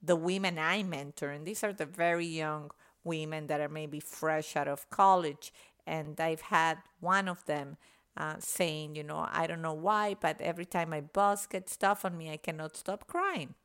the 0.01 0.15
women 0.15 0.57
I 0.57 0.83
mentor. 0.83 1.29
And 1.29 1.45
these 1.45 1.63
are 1.63 1.73
the 1.73 1.85
very 1.85 2.25
young 2.25 2.71
women 3.03 3.47
that 3.47 3.61
are 3.61 3.69
maybe 3.69 3.99
fresh 3.99 4.55
out 4.55 4.67
of 4.67 4.89
college. 4.89 5.53
And 5.85 6.19
I've 6.19 6.41
had 6.41 6.79
one 6.99 7.27
of 7.27 7.45
them 7.45 7.77
uh, 8.15 8.35
saying, 8.39 8.95
you 8.95 9.03
know, 9.03 9.27
I 9.31 9.47
don't 9.47 9.61
know 9.61 9.73
why, 9.73 10.15
but 10.19 10.41
every 10.41 10.65
time 10.65 10.89
my 10.89 11.01
boss 11.01 11.45
gets 11.45 11.71
stuff 11.71 12.03
on 12.03 12.17
me, 12.17 12.31
I 12.31 12.37
cannot 12.37 12.75
stop 12.75 13.07
crying. 13.07 13.55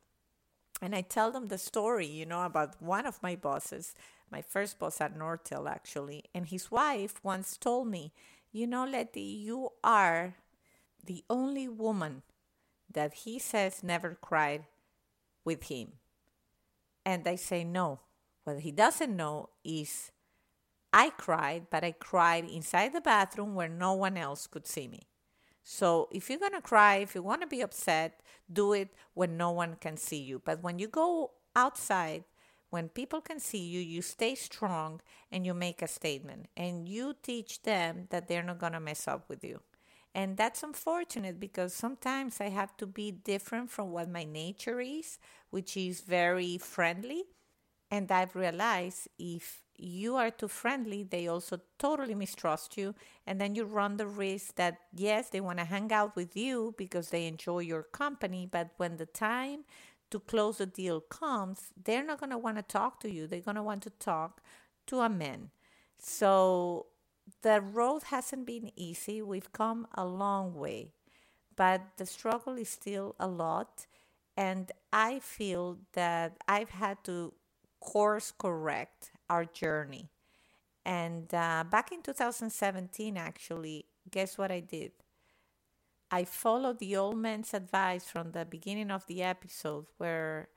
And 0.81 0.93
I 0.93 1.01
tell 1.01 1.31
them 1.31 1.47
the 1.47 1.57
story, 1.57 2.07
you 2.07 2.25
know, 2.25 2.43
about 2.43 2.81
one 2.81 3.05
of 3.05 3.23
my 3.23 3.35
bosses, 3.35 3.95
my 4.33 4.41
first 4.41 4.79
boss 4.79 4.99
at 4.99 5.17
Nortel, 5.17 5.69
actually. 5.69 6.23
And 6.33 6.47
his 6.47 6.71
wife 6.71 7.23
once 7.23 7.55
told 7.55 7.87
me, 7.87 8.11
you 8.51 8.65
know, 8.65 8.83
Letty, 8.83 9.21
you 9.21 9.69
are 9.83 10.35
the 11.05 11.23
only 11.29 11.67
woman 11.69 12.23
that 12.91 13.13
he 13.13 13.37
says 13.37 13.83
never 13.83 14.17
cried 14.19 14.65
with 15.45 15.65
him. 15.65 15.93
And 17.05 17.27
I 17.27 17.35
say, 17.35 17.63
no. 17.63 17.99
What 18.43 18.59
he 18.59 18.71
doesn't 18.71 19.15
know 19.15 19.49
is 19.63 20.11
I 20.91 21.11
cried, 21.11 21.67
but 21.69 21.83
I 21.83 21.91
cried 21.91 22.45
inside 22.49 22.93
the 22.93 23.01
bathroom 23.01 23.55
where 23.55 23.69
no 23.69 23.93
one 23.93 24.17
else 24.17 24.47
could 24.47 24.67
see 24.67 24.87
me. 24.87 25.07
So 25.63 26.09
if 26.11 26.29
you're 26.29 26.39
going 26.39 26.53
to 26.53 26.61
cry, 26.61 26.97
if 26.97 27.15
you 27.15 27.23
want 27.23 27.41
to 27.41 27.47
be 27.47 27.61
upset, 27.61 28.19
do 28.51 28.73
it 28.73 28.89
when 29.13 29.37
no 29.37 29.51
one 29.51 29.75
can 29.79 29.95
see 29.95 30.19
you. 30.19 30.41
But 30.43 30.61
when 30.61 30.79
you 30.79 30.87
go 30.87 31.31
outside 31.55 32.25
when 32.73 32.89
people 32.89 33.21
can 33.21 33.39
see 33.39 33.59
you, 33.59 33.79
you 33.79 34.01
stay 34.01 34.33
strong 34.33 34.99
and 35.31 35.45
you 35.45 35.53
make 35.53 35.83
a 35.83 35.87
statement 35.87 36.47
and 36.57 36.89
you 36.89 37.13
teach 37.21 37.61
them 37.61 38.07
that 38.09 38.27
they're 38.27 38.41
not 38.41 38.57
going 38.57 38.73
to 38.73 38.79
mess 38.79 39.07
up 39.07 39.29
with 39.29 39.43
you. 39.43 39.59
And 40.15 40.37
that's 40.37 40.63
unfortunate 40.63 41.39
because 41.39 41.71
sometimes 41.71 42.41
I 42.41 42.49
have 42.49 42.75
to 42.77 42.87
be 42.87 43.11
different 43.11 43.69
from 43.69 43.91
what 43.91 44.09
my 44.09 44.23
nature 44.23 44.81
is, 44.81 45.19
which 45.51 45.77
is 45.77 46.01
very 46.01 46.57
friendly. 46.57 47.25
And 47.91 48.11
I've 48.11 48.35
realized 48.35 49.07
if 49.19 49.61
you 49.77 50.15
are 50.15 50.31
too 50.31 50.47
friendly, 50.47 51.03
they 51.03 51.27
also 51.27 51.59
totally 51.77 52.15
mistrust 52.15 52.75
you. 52.75 52.95
And 53.27 53.39
then 53.39 53.53
you 53.53 53.65
run 53.65 53.97
the 53.97 54.07
risk 54.07 54.55
that, 54.55 54.79
yes, 54.95 55.29
they 55.29 55.41
want 55.41 55.59
to 55.59 55.65
hang 55.65 55.91
out 55.91 56.15
with 56.15 56.35
you 56.35 56.73
because 56.75 57.09
they 57.09 57.27
enjoy 57.27 57.59
your 57.59 57.83
company. 57.83 58.47
But 58.51 58.71
when 58.77 58.97
the 58.97 59.05
time 59.05 59.65
to 60.13 60.19
close 60.19 60.61
a 60.61 60.67
deal 60.67 61.01
comes, 61.01 61.71
they're 61.83 62.05
not 62.05 62.19
going 62.19 62.29
to 62.29 62.37
want 62.37 62.57
to 62.57 62.61
talk 62.63 62.99
to 62.99 63.11
you. 63.11 63.25
They're 63.25 63.41
going 63.41 63.55
to 63.55 63.63
want 63.63 63.81
to 63.83 63.89
talk 63.89 64.41
to 64.85 64.99
a 64.99 65.09
man. 65.09 65.49
So 65.97 66.85
the 67.41 67.61
road 67.61 68.03
hasn't 68.03 68.45
been 68.45 68.71
easy. 68.75 69.23
We've 69.23 69.51
come 69.51 69.87
a 69.95 70.05
long 70.05 70.53
way, 70.53 70.93
but 71.55 71.81
the 71.97 72.05
struggle 72.05 72.57
is 72.59 72.69
still 72.69 73.15
a 73.19 73.27
lot. 73.27 73.87
And 74.37 74.71
I 74.91 75.17
feel 75.19 75.79
that 75.93 76.37
I've 76.47 76.69
had 76.69 77.03
to 77.05 77.33
course 77.79 78.31
correct 78.37 79.11
our 79.31 79.45
journey. 79.45 80.11
And 80.85 81.33
uh, 81.33 81.63
back 81.69 81.91
in 81.91 82.03
2017, 82.03 83.17
actually, 83.17 83.85
guess 84.11 84.37
what 84.37 84.51
I 84.51 84.59
did? 84.59 84.91
I 86.11 86.25
followed 86.25 86.79
the 86.79 86.95
old 86.95 87.17
man's 87.17 87.53
advice 87.53 88.05
from 88.05 88.31
the 88.31 88.45
beginning 88.45 88.91
of 88.91 89.05
the 89.07 89.23
episode 89.23 89.85
where 89.97 90.49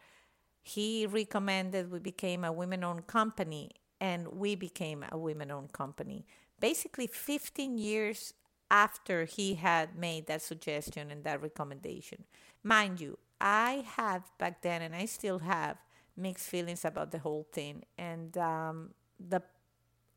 he 0.63 1.07
recommended 1.07 1.91
we 1.91 1.99
became 1.99 2.45
a 2.45 2.53
women 2.53 2.85
owned 2.85 3.07
company 3.07 3.71
and 4.01 4.29
we 4.29 4.55
became 4.55 5.05
a 5.11 5.17
women 5.17 5.51
owned 5.51 5.73
company. 5.73 6.27
Basically, 6.61 7.07
15 7.07 7.79
years 7.79 8.35
after 8.71 9.25
he 9.25 9.55
had 9.55 9.97
made 9.97 10.27
that 10.27 10.43
suggestion 10.43 11.11
and 11.11 11.25
that 11.25 11.43
recommendation. 11.43 12.25
Mind 12.63 13.01
you, 13.01 13.19
I 13.41 13.85
had 13.87 14.25
back 14.39 14.63
then 14.63 14.83
and 14.83 14.95
I 14.95 15.07
still 15.07 15.39
have 15.41 15.79
mixed 16.17 16.49
feelings 16.49 16.85
about 16.85 17.11
the 17.13 17.19
whole 17.19 17.47
thing. 17.53 17.85
And 17.97 18.37
um, 18.39 18.91
the 19.21 19.43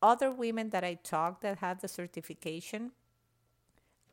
other 0.02 0.32
women 0.32 0.70
that 0.72 0.84
I 0.84 0.96
talked 0.96 1.42
that 1.42 1.60
have 1.60 1.82
the 1.82 1.88
certification, 1.88 2.92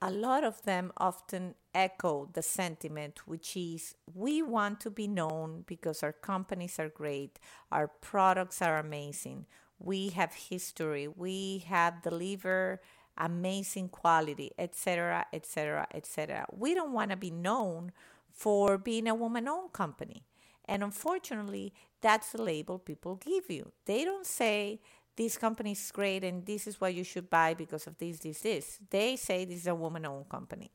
a 0.06 0.10
lot 0.10 0.44
of 0.44 0.62
them 0.62 0.92
often 0.98 1.56
echo 1.74 2.28
the 2.32 2.42
sentiment, 2.42 3.26
which 3.26 3.56
is 3.56 3.96
we 4.14 4.40
want 4.40 4.78
to 4.80 4.90
be 4.90 5.08
known 5.08 5.64
because 5.66 6.02
our 6.04 6.12
companies 6.12 6.78
are 6.78 6.88
great, 6.88 7.40
our 7.72 7.88
products 7.88 8.62
are 8.62 8.78
amazing, 8.78 9.46
we 9.80 10.10
have 10.10 10.32
history, 10.32 11.08
we 11.08 11.64
have 11.66 12.02
delivered 12.02 12.78
amazing 13.18 13.88
quality, 13.88 14.52
etc., 14.58 15.26
etc., 15.32 15.88
etc. 15.92 16.46
We 16.52 16.72
don't 16.72 16.92
want 16.92 17.10
to 17.10 17.16
be 17.16 17.32
known 17.32 17.90
for 18.30 18.78
being 18.78 19.08
a 19.08 19.14
woman 19.14 19.48
owned 19.48 19.72
company. 19.72 20.22
And 20.66 20.84
unfortunately, 20.84 21.72
that's 22.00 22.30
the 22.32 22.42
label 22.42 22.78
people 22.78 23.16
give 23.16 23.50
you. 23.50 23.72
They 23.86 24.04
don't 24.04 24.26
say, 24.26 24.80
this 25.16 25.38
company 25.38 25.72
is 25.72 25.90
great 25.92 26.24
and 26.24 26.44
this 26.44 26.66
is 26.66 26.80
what 26.80 26.94
you 26.94 27.04
should 27.04 27.30
buy 27.30 27.54
because 27.54 27.86
of 27.86 27.96
this, 27.98 28.18
this, 28.18 28.40
this. 28.40 28.78
They 28.90 29.16
say 29.16 29.44
this 29.44 29.60
is 29.60 29.66
a 29.66 29.74
woman 29.74 30.06
owned 30.06 30.28
company. 30.28 30.70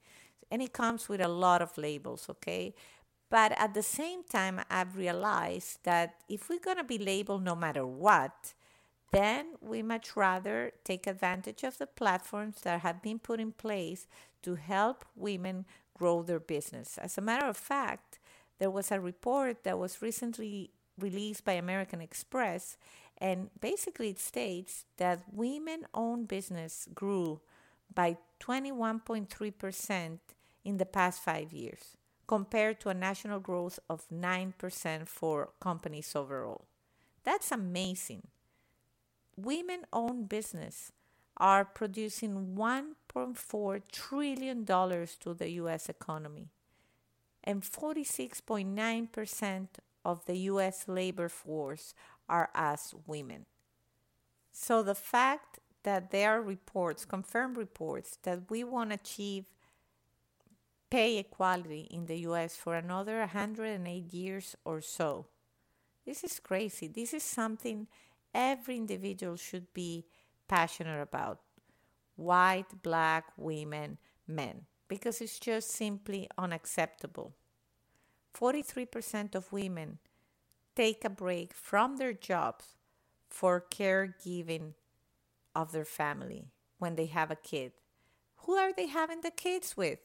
And 0.49 0.61
it 0.61 0.73
comes 0.73 1.07
with 1.07 1.21
a 1.21 1.27
lot 1.27 1.61
of 1.61 1.77
labels, 1.77 2.27
okay? 2.29 2.73
But 3.29 3.53
at 3.57 3.73
the 3.73 3.83
same 3.83 4.23
time, 4.23 4.59
I've 4.69 4.97
realized 4.97 5.79
that 5.83 6.15
if 6.27 6.49
we're 6.49 6.59
going 6.59 6.77
to 6.77 6.83
be 6.83 6.97
labeled 6.97 7.43
no 7.43 7.55
matter 7.55 7.85
what, 7.85 8.53
then 9.11 9.53
we 9.61 9.81
much 9.81 10.17
rather 10.17 10.71
take 10.83 11.07
advantage 11.07 11.63
of 11.63 11.77
the 11.77 11.87
platforms 11.87 12.61
that 12.61 12.81
have 12.81 13.01
been 13.01 13.19
put 13.19 13.39
in 13.39 13.51
place 13.51 14.07
to 14.43 14.55
help 14.55 15.05
women 15.15 15.65
grow 15.97 16.23
their 16.23 16.39
business. 16.39 16.97
As 16.97 17.17
a 17.17 17.21
matter 17.21 17.45
of 17.45 17.57
fact, 17.57 18.19
there 18.59 18.71
was 18.71 18.91
a 18.91 18.99
report 18.99 19.63
that 19.63 19.79
was 19.79 20.01
recently 20.01 20.71
released 20.97 21.45
by 21.45 21.53
American 21.53 22.01
Express 22.01 22.77
and 23.21 23.51
basically, 23.61 24.09
it 24.09 24.19
states 24.19 24.85
that 24.97 25.21
women 25.31 25.85
owned 25.93 26.27
business 26.27 26.87
grew 26.95 27.39
by 27.93 28.17
21.3% 28.39 30.19
in 30.65 30.77
the 30.77 30.85
past 30.87 31.21
five 31.21 31.53
years, 31.53 31.95
compared 32.25 32.81
to 32.81 32.89
a 32.89 32.95
national 32.95 33.39
growth 33.39 33.77
of 33.87 34.07
9% 34.11 35.07
for 35.07 35.49
companies 35.59 36.15
overall. 36.15 36.65
That's 37.23 37.51
amazing. 37.51 38.23
Women 39.37 39.81
owned 39.93 40.27
business 40.27 40.91
are 41.37 41.63
producing 41.63 42.55
$1.4 42.57 43.81
trillion 43.91 44.65
to 44.65 45.33
the 45.37 45.51
US 45.51 45.89
economy. 45.89 46.47
And 47.43 47.61
46.9% 47.61 49.67
of 50.03 50.25
the 50.25 50.37
US 50.37 50.87
labor 50.87 51.29
force 51.29 51.93
are 52.31 52.49
as 52.55 52.95
women. 53.05 53.45
So 54.51 54.81
the 54.81 54.95
fact 54.95 55.59
that 55.83 56.11
there 56.11 56.31
are 56.31 56.41
reports, 56.41 57.05
confirmed 57.05 57.57
reports, 57.57 58.17
that 58.23 58.49
we 58.49 58.63
want 58.63 58.89
to 58.91 58.95
achieve 58.95 59.45
pay 60.89 61.17
equality 61.17 61.87
in 61.89 62.05
the 62.05 62.17
US 62.29 62.55
for 62.55 62.75
another 62.75 63.19
108 63.19 64.13
years 64.13 64.55
or 64.65 64.81
so. 64.81 65.27
This 66.05 66.23
is 66.23 66.39
crazy. 66.39 66.87
This 66.87 67.13
is 67.13 67.23
something 67.23 67.87
every 68.33 68.77
individual 68.77 69.35
should 69.37 69.73
be 69.73 70.05
passionate 70.47 71.01
about 71.01 71.39
white, 72.15 72.81
black, 72.83 73.25
women, 73.37 73.97
men 74.27 74.65
because 74.87 75.21
it's 75.21 75.39
just 75.39 75.69
simply 75.69 76.27
unacceptable. 76.37 77.33
43% 78.37 79.35
of 79.35 79.51
women 79.53 79.99
take 80.75 81.03
a 81.05 81.09
break 81.09 81.53
from 81.53 81.97
their 81.97 82.13
jobs 82.13 82.75
for 83.29 83.63
caregiving 83.71 84.73
of 85.55 85.71
their 85.71 85.85
family 85.85 86.45
when 86.79 86.95
they 86.95 87.07
have 87.07 87.31
a 87.31 87.35
kid. 87.35 87.73
Who 88.45 88.55
are 88.55 88.73
they 88.73 88.87
having 88.87 89.21
the 89.21 89.31
kids 89.31 89.77
with? 89.77 89.99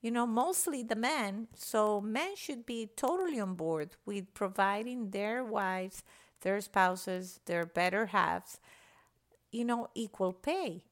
You 0.00 0.10
know, 0.10 0.26
mostly 0.26 0.82
the 0.82 0.94
men. 0.94 1.48
So 1.54 2.00
men 2.00 2.36
should 2.36 2.66
be 2.66 2.88
totally 2.96 3.40
on 3.40 3.54
board 3.54 3.96
with 4.04 4.34
providing 4.34 5.10
their 5.10 5.44
wives, 5.44 6.02
their 6.42 6.60
spouses, 6.60 7.40
their 7.46 7.64
better 7.66 8.06
halves, 8.06 8.60
you 9.50 9.64
know, 9.64 9.88
equal 9.94 10.32
pay. 10.32 10.84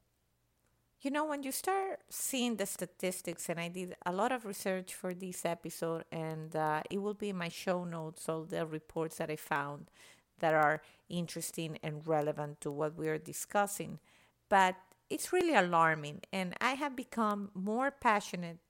You 1.04 1.10
know, 1.10 1.26
when 1.26 1.42
you 1.42 1.52
start 1.52 2.00
seeing 2.08 2.56
the 2.56 2.64
statistics, 2.64 3.50
and 3.50 3.60
I 3.60 3.68
did 3.68 3.94
a 4.06 4.10
lot 4.10 4.32
of 4.32 4.46
research 4.46 4.94
for 4.94 5.12
this 5.12 5.44
episode, 5.44 6.06
and 6.10 6.56
uh, 6.56 6.80
it 6.90 6.96
will 6.96 7.12
be 7.12 7.28
in 7.28 7.36
my 7.36 7.50
show 7.50 7.84
notes, 7.84 8.26
all 8.26 8.44
the 8.44 8.64
reports 8.64 9.18
that 9.18 9.30
I 9.30 9.36
found 9.36 9.90
that 10.38 10.54
are 10.54 10.80
interesting 11.10 11.78
and 11.82 12.06
relevant 12.06 12.62
to 12.62 12.70
what 12.70 12.96
we 12.96 13.08
are 13.08 13.18
discussing. 13.18 13.98
But 14.48 14.76
it's 15.10 15.30
really 15.30 15.54
alarming, 15.54 16.22
and 16.32 16.54
I 16.62 16.70
have 16.70 16.96
become 16.96 17.50
more 17.52 17.90
passionate 17.90 18.60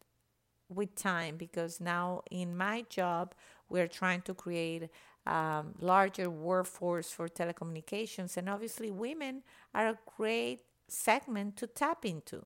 with 0.68 0.96
time 0.96 1.36
because 1.36 1.80
now 1.80 2.22
in 2.32 2.56
my 2.56 2.84
job, 2.88 3.36
we're 3.68 3.86
trying 3.86 4.22
to 4.22 4.34
create 4.34 4.90
um, 5.24 5.74
larger 5.78 6.28
workforce 6.28 7.12
for 7.12 7.28
telecommunications, 7.28 8.36
and 8.36 8.48
obviously, 8.48 8.90
women 8.90 9.44
are 9.72 9.86
a 9.86 9.98
great 10.16 10.62
segment 10.88 11.56
to 11.58 11.66
tap 11.66 12.04
into. 12.04 12.44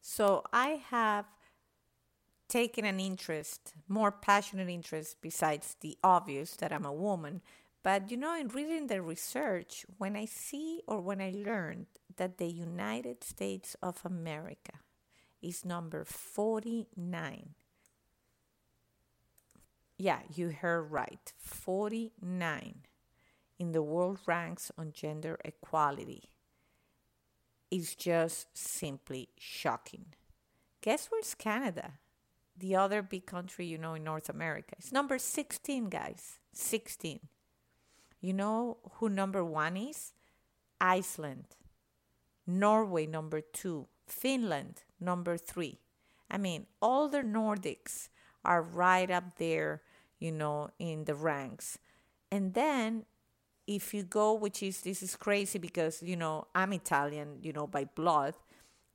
So 0.00 0.42
I 0.52 0.82
have 0.90 1.26
taken 2.48 2.84
an 2.84 3.00
interest, 3.00 3.74
more 3.88 4.12
passionate 4.12 4.68
interest, 4.68 5.16
besides 5.22 5.76
the 5.80 5.96
obvious 6.02 6.56
that 6.56 6.72
I'm 6.72 6.84
a 6.84 6.92
woman. 6.92 7.40
But 7.82 8.10
you 8.10 8.16
know, 8.16 8.38
in 8.38 8.48
reading 8.48 8.88
the 8.88 9.00
research, 9.00 9.86
when 9.98 10.16
I 10.16 10.26
see 10.26 10.82
or 10.86 11.00
when 11.00 11.20
I 11.20 11.32
learned 11.34 11.86
that 12.16 12.38
the 12.38 12.46
United 12.48 13.24
States 13.24 13.76
of 13.82 14.00
America 14.04 14.80
is 15.40 15.64
number 15.64 16.04
49. 16.04 17.54
Yeah, 19.98 20.20
you 20.34 20.50
heard 20.50 20.90
right. 20.90 21.32
49 21.38 22.74
in 23.58 23.72
the 23.72 23.82
world 23.82 24.18
ranks 24.26 24.70
on 24.76 24.92
gender 24.92 25.38
equality 25.44 26.31
is 27.72 27.94
just 27.94 28.46
simply 28.52 29.30
shocking. 29.38 30.04
Guess 30.82 31.08
where's 31.08 31.34
Canada? 31.34 31.94
The 32.54 32.76
other 32.76 33.00
big 33.00 33.24
country, 33.24 33.64
you 33.64 33.78
know, 33.78 33.94
in 33.94 34.04
North 34.04 34.28
America. 34.28 34.74
It's 34.78 34.92
number 34.92 35.18
16, 35.18 35.86
guys. 35.86 36.38
16. 36.52 37.20
You 38.20 38.34
know 38.34 38.76
who 38.96 39.08
number 39.08 39.42
one 39.42 39.78
is? 39.78 40.12
Iceland. 40.80 41.46
Norway, 42.46 43.06
number 43.06 43.40
two. 43.40 43.88
Finland, 44.06 44.82
number 45.00 45.38
three. 45.38 45.78
I 46.30 46.36
mean, 46.36 46.66
all 46.82 47.08
the 47.08 47.22
Nordics 47.22 48.08
are 48.44 48.60
right 48.60 49.10
up 49.10 49.38
there, 49.38 49.80
you 50.18 50.30
know, 50.30 50.68
in 50.78 51.04
the 51.04 51.14
ranks. 51.14 51.78
And 52.30 52.52
then 52.52 53.06
if 53.66 53.94
you 53.94 54.02
go, 54.02 54.34
which 54.34 54.62
is 54.62 54.80
this 54.80 55.02
is 55.02 55.16
crazy 55.16 55.58
because 55.58 56.02
you 56.02 56.16
know 56.16 56.46
I'm 56.54 56.72
Italian, 56.72 57.38
you 57.42 57.52
know 57.52 57.66
by 57.66 57.84
blood. 57.84 58.34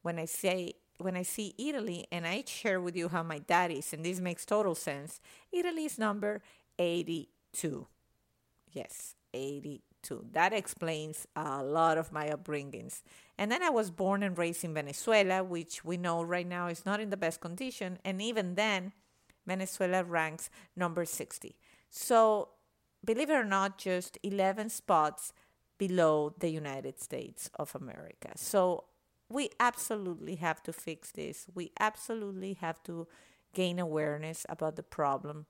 When 0.01 0.19
I 0.19 0.25
say 0.25 0.73
when 0.99 1.15
I 1.15 1.23
see 1.23 1.53
Italy, 1.57 2.07
and 2.11 2.25
I 2.25 2.43
share 2.47 2.81
with 2.81 2.95
you 2.95 3.09
how 3.09 3.23
my 3.23 3.39
dad 3.39 3.71
is, 3.71 3.93
and 3.93 4.03
this 4.03 4.19
makes 4.19 4.45
total 4.45 4.75
sense. 4.75 5.19
Italy 5.51 5.85
is 5.85 5.99
number 5.99 6.41
82. 6.79 7.87
Yes, 8.71 9.15
82. 9.33 10.25
That 10.33 10.53
explains 10.53 11.27
a 11.35 11.63
lot 11.63 11.97
of 11.97 12.11
my 12.11 12.29
upbringings. 12.29 13.01
And 13.37 13.51
then 13.51 13.61
I 13.61 13.69
was 13.69 13.91
born 13.91 14.23
and 14.23 14.37
raised 14.37 14.63
in 14.63 14.73
Venezuela, 14.73 15.43
which 15.43 15.85
we 15.85 15.97
know 15.97 16.23
right 16.23 16.47
now 16.47 16.67
is 16.67 16.85
not 16.85 16.99
in 16.99 17.09
the 17.11 17.17
best 17.17 17.41
condition. 17.41 17.99
And 18.03 18.21
even 18.21 18.55
then, 18.55 18.93
Venezuela 19.45 20.03
ranks 20.03 20.49
number 20.75 21.05
60. 21.05 21.55
So 21.89 22.49
believe 23.03 23.29
it 23.29 23.33
or 23.33 23.43
not, 23.43 23.77
just 23.77 24.17
11 24.23 24.69
spots 24.69 25.33
below 25.77 26.33
the 26.39 26.49
United 26.49 26.99
States 26.99 27.49
of 27.55 27.75
America. 27.75 28.31
So 28.35 28.85
we 29.29 29.49
absolutely 29.59 30.35
have 30.35 30.63
to 30.63 30.73
fix 30.73 31.11
this. 31.11 31.47
We 31.53 31.71
absolutely 31.79 32.53
have 32.53 32.81
to 32.83 33.07
gain 33.53 33.79
awareness 33.79 34.45
about 34.49 34.75
the 34.75 34.83
problem 34.83 35.45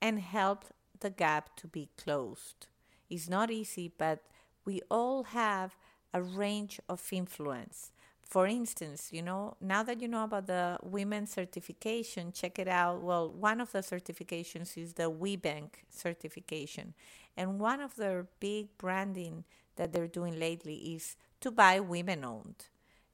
and 0.00 0.20
help 0.20 0.64
the 1.00 1.10
gap 1.10 1.56
to 1.56 1.66
be 1.66 1.90
closed. 1.96 2.66
It's 3.10 3.28
not 3.28 3.50
easy, 3.50 3.92
but 3.96 4.24
we 4.64 4.80
all 4.90 5.24
have 5.24 5.76
a 6.12 6.22
range 6.22 6.80
of 6.88 7.02
influence 7.12 7.92
for 8.28 8.46
instance, 8.46 9.08
you 9.10 9.22
know, 9.22 9.56
now 9.58 9.82
that 9.82 10.02
you 10.02 10.08
know 10.08 10.24
about 10.24 10.46
the 10.46 10.78
women's 10.82 11.32
certification, 11.32 12.30
check 12.30 12.58
it 12.58 12.68
out. 12.68 13.02
Well, 13.02 13.30
one 13.30 13.58
of 13.58 13.72
the 13.72 13.78
certifications 13.78 14.76
is 14.76 14.92
the 14.92 15.10
WBENC 15.10 15.70
certification. 15.88 16.92
And 17.38 17.58
one 17.58 17.80
of 17.80 17.96
their 17.96 18.26
big 18.38 18.76
branding 18.76 19.44
that 19.76 19.94
they're 19.94 20.06
doing 20.06 20.38
lately 20.38 20.74
is 20.74 21.16
to 21.40 21.50
buy 21.50 21.80
women 21.80 22.22
owned. 22.22 22.66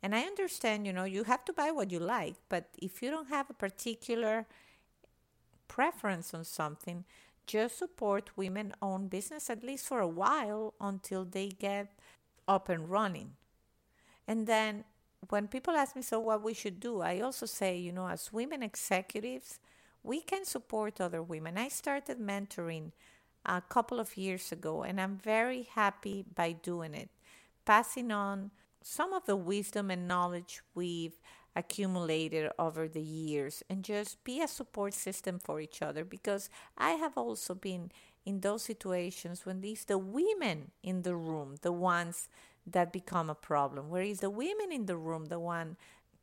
And 0.03 0.17
I 0.17 0.23
understand, 0.23 0.85
you 0.85 0.93
know, 0.93 1.05
you 1.05 1.23
have 1.25 1.45
to 1.45 1.53
buy 1.53 1.71
what 1.71 1.93
you 1.93 2.01
like, 2.01 2.35
but 2.49 2.71
if 2.77 3.01
you 3.01 3.11
don't 3.11 3.29
have 3.29 3.49
a 3.49 3.55
particular 3.55 4.47
preference 5.69 6.35
on 6.35 6.45
something, 6.45 7.05
just 7.47 7.79
support 7.79 8.37
women 8.37 8.75
owned 8.83 9.11
business 9.11 9.49
at 9.49 9.63
least 9.63 9.87
for 9.87 10.01
a 10.01 10.09
while 10.09 10.75
until 10.81 11.25
they 11.25 11.51
get 11.51 11.93
up 12.49 12.69
and 12.69 12.91
running. 12.91 13.33
And 14.27 14.47
then 14.47 14.85
when 15.29 15.49
people 15.49 15.75
ask 15.75 15.97
me, 15.97 16.03
so 16.03 16.21
what 16.21 16.43
we 16.43 16.55
should 16.55 16.81
do, 16.81 17.01
I 17.01 17.21
also 17.21 17.47
say, 17.47 17.77
you 17.77 17.93
know, 17.93 18.09
as 18.09 18.33
women 18.33 18.63
executives, 18.63 19.59
we 20.03 20.21
can 20.21 20.45
support 20.45 21.01
other 21.01 21.23
women. 21.23 21.57
I 21.59 21.69
started 21.69 22.19
mentoring 22.19 22.93
a 23.47 23.61
couple 23.61 24.01
of 24.01 24.17
years 24.17 24.53
ago, 24.53 24.83
and 24.83 25.01
I'm 25.01 25.17
very 25.17 25.63
happy 25.63 26.25
by 26.35 26.53
doing 26.53 26.95
it, 26.95 27.11
passing 27.65 28.11
on 28.11 28.51
some 28.83 29.13
of 29.13 29.25
the 29.27 29.37
wisdom 29.37 29.91
and 29.91 30.07
knowledge 30.07 30.63
we've 30.75 31.19
accumulated 31.57 32.51
over 32.59 32.89
the 32.89 33.01
years 33.01 33.63
and 33.71 33.85
just 33.85 34.23
be 34.25 34.41
a 34.41 34.49
support 34.49 34.93
system 34.93 35.39
for 35.39 35.61
each 35.61 35.83
other 35.83 36.05
because 36.05 36.51
I 36.77 36.93
have 36.93 37.17
also 37.17 37.55
been 37.55 37.93
in 38.27 38.41
those 38.41 38.63
situations 38.63 39.47
when 39.47 39.61
these 39.61 39.85
the 39.85 39.99
women 39.99 40.73
in 40.83 41.03
the 41.03 41.15
room, 41.15 41.57
the 41.63 41.73
ones 41.73 42.29
that 42.67 42.93
become 42.93 43.31
a 43.31 43.35
problem, 43.35 43.91
whereas 43.91 44.21
the 44.21 44.31
women 44.31 44.73
in 44.73 44.87
the 44.87 44.97
room, 44.97 45.27
the 45.27 45.39
one 45.39 45.77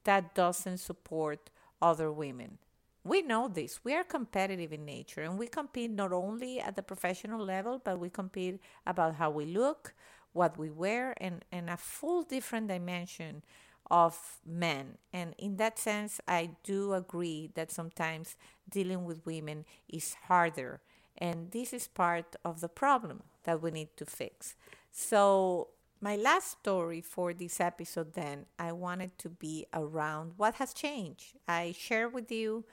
that 0.04 0.34
doesn't 0.34 0.80
support 0.80 1.50
other 1.82 2.12
women. 2.12 2.58
We 3.04 3.22
know 3.22 3.48
this. 3.48 3.84
We 3.84 3.96
are 3.96 4.04
competitive 4.04 4.72
in 4.72 4.86
nature 4.86 5.22
and 5.22 5.38
we 5.40 5.48
compete 5.48 5.92
not 5.92 6.14
only 6.14 6.60
at 6.60 6.76
the 6.76 6.84
professional 6.84 7.44
level, 7.44 7.82
but 7.84 8.00
we 8.00 8.10
compete 8.10 8.60
about 8.86 9.16
how 9.16 9.32
we 9.32 9.46
look, 9.46 9.94
what 10.34 10.58
we 10.58 10.70
wear, 10.70 11.16
and, 11.18 11.44
and 11.52 11.70
a 11.70 11.78
full 11.78 12.22
different 12.24 12.68
dimension 12.68 13.44
of 13.90 14.40
men. 14.46 14.98
And 15.12 15.34
in 15.38 15.58
that 15.58 15.80
sense, 15.80 16.22
I 16.28 16.52
do 16.64 16.94
agree 16.94 17.50
that 17.56 17.72
sometimes 17.72 18.36
dealing 18.70 19.04
with 19.04 19.26
women 19.26 19.66
is 19.90 20.16
harder. 20.28 20.82
And 21.18 21.52
this 21.52 21.74
is 21.74 21.88
part 21.88 22.36
of 22.46 22.62
the 22.62 22.70
problem 22.70 23.24
that 23.44 23.62
we 23.62 23.72
need 23.72 23.90
to 23.98 24.06
fix. 24.06 24.56
So 24.92 25.70
my 26.02 26.16
last 26.16 26.52
story 26.60 27.02
for 27.02 27.34
this 27.34 27.60
episode, 27.60 28.14
then, 28.14 28.46
I 28.58 28.72
wanted 28.72 29.18
to 29.20 29.30
be 29.30 29.68
around 29.74 30.34
what 30.38 30.56
has 30.56 30.74
changed. 30.74 31.38
I 31.48 31.74
share 31.78 32.10
with 32.10 32.32
you 32.32 32.66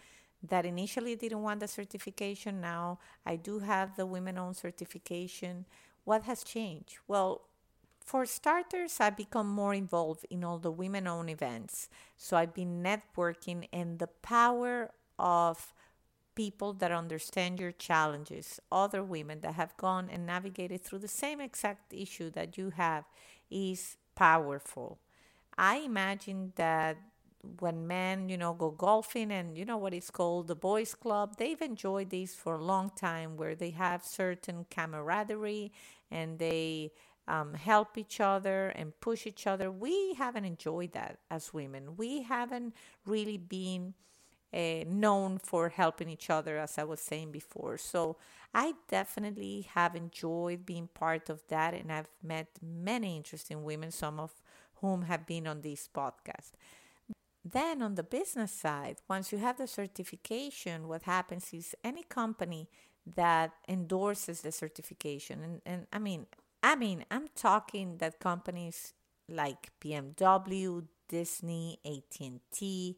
that 0.43 0.65
initially 0.65 1.17
didn't 1.17 1.43
want 1.43 1.61
the 1.61 1.69
certification. 1.69 2.61
Now 2.61 2.99
I 3.27 3.37
do 3.37 3.59
have 3.61 3.97
the 3.97 4.07
women 4.07 4.39
owned 4.39 4.57
certification. 4.57 5.67
What 6.05 6.23
has 6.25 6.43
changed? 6.45 6.99
Well, 7.07 7.43
For 8.09 8.25
starters, 8.25 9.01
I've 9.01 9.19
become 9.19 9.49
more 9.49 9.75
involved 9.75 10.25
in 10.31 10.43
all 10.43 10.59
the 10.59 10.71
women 10.71 11.07
owned 11.07 11.29
events. 11.29 11.91
So 12.17 12.39
I've 12.39 12.55
been 12.55 12.83
networking 12.83 13.69
and 13.71 13.99
the 13.99 14.07
power 14.07 14.93
of 15.19 15.75
people 16.39 16.73
that 16.73 16.93
understand 16.93 17.59
your 17.59 17.73
challenges, 17.73 18.61
other 18.71 19.03
women 19.03 19.41
that 19.41 19.55
have 19.55 19.77
gone 19.77 20.09
and 20.09 20.25
navigated 20.25 20.81
through 20.81 21.01
the 21.01 21.09
same 21.09 21.41
exact 21.41 21.93
issue 21.93 22.31
that 22.31 22.57
you 22.57 22.71
have, 22.71 23.03
is 23.51 23.97
powerful. 24.15 25.01
I 25.57 25.79
imagine 25.79 26.53
that 26.55 26.97
when 27.59 27.89
men, 27.89 28.29
you 28.29 28.37
know, 28.37 28.53
go 28.55 28.71
golfing 28.71 29.33
and 29.33 29.59
you 29.59 29.65
know 29.65 29.79
what 29.79 29.93
it's 29.93 30.13
called, 30.13 30.47
the 30.47 30.55
boys 30.55 30.95
club, 30.95 31.37
they've 31.39 31.61
enjoyed 31.61 32.11
this 32.11 32.37
for 32.37 32.55
a 32.55 32.65
long 32.73 32.93
time 32.95 33.37
where 33.37 33.57
they 33.57 33.71
have 33.71 34.05
certain 34.05 34.65
camaraderie 34.71 35.73
and 36.09 36.39
they 36.39 36.93
um, 37.27 37.55
help 37.55 37.99
each 37.99 38.21
other 38.21 38.69
and 38.77 38.99
push 39.01 39.27
each 39.27 39.49
other. 39.49 39.73
We 39.73 40.15
haven't 40.15 40.45
enjoyed 40.45 40.93
that 40.93 41.19
as 41.33 41.53
women. 41.53 41.97
We 41.97 42.23
haven't 42.23 42.75
really 43.05 43.39
been 43.39 43.95
uh, 44.53 44.85
known 44.87 45.39
for 45.39 45.69
helping 45.69 46.09
each 46.09 46.31
other, 46.31 46.59
as 46.59 46.79
I 46.79 46.85
was 46.85 47.01
saying 47.01 47.33
before. 47.33 47.77
So 47.79 48.17
I 48.55 48.75
definitely 48.89 49.69
have 49.75 49.95
enjoyed 49.95 50.65
being 50.65 50.89
part 50.89 51.29
of 51.29 51.43
that, 51.49 51.75
and 51.75 51.93
I've 51.93 52.09
met 52.23 52.49
many 52.63 53.17
interesting 53.17 53.63
women, 53.65 53.91
some 53.91 54.19
of 54.19 54.33
whom 54.77 55.03
have 55.03 55.27
been 55.27 55.47
on 55.47 55.61
this 55.61 55.89
podcast. 55.93 56.53
Then, 57.45 57.83
on 57.83 57.95
the 57.95 58.03
business 58.03 58.53
side, 58.53 58.97
once 59.09 59.33
you 59.33 59.39
have 59.39 59.59
the 59.59 59.67
certification, 59.67 60.89
what 60.89 61.03
happens 61.03 61.53
is 61.53 61.75
any 61.85 62.03
company 62.03 62.69
that 63.17 63.53
endorses 63.69 64.43
the 64.43 64.53
certification, 64.53 65.43
and, 65.43 65.61
and 65.65 65.87
I 65.93 65.99
mean, 65.99 66.27
I 66.63 66.75
mean, 66.75 67.05
I'm 67.11 67.29
talking 67.35 67.99
that 67.99 68.19
companies 68.19 68.93
like 69.29 69.71
BMW, 69.81 70.85
Disney, 71.09 71.79
AT&T, 71.85 72.97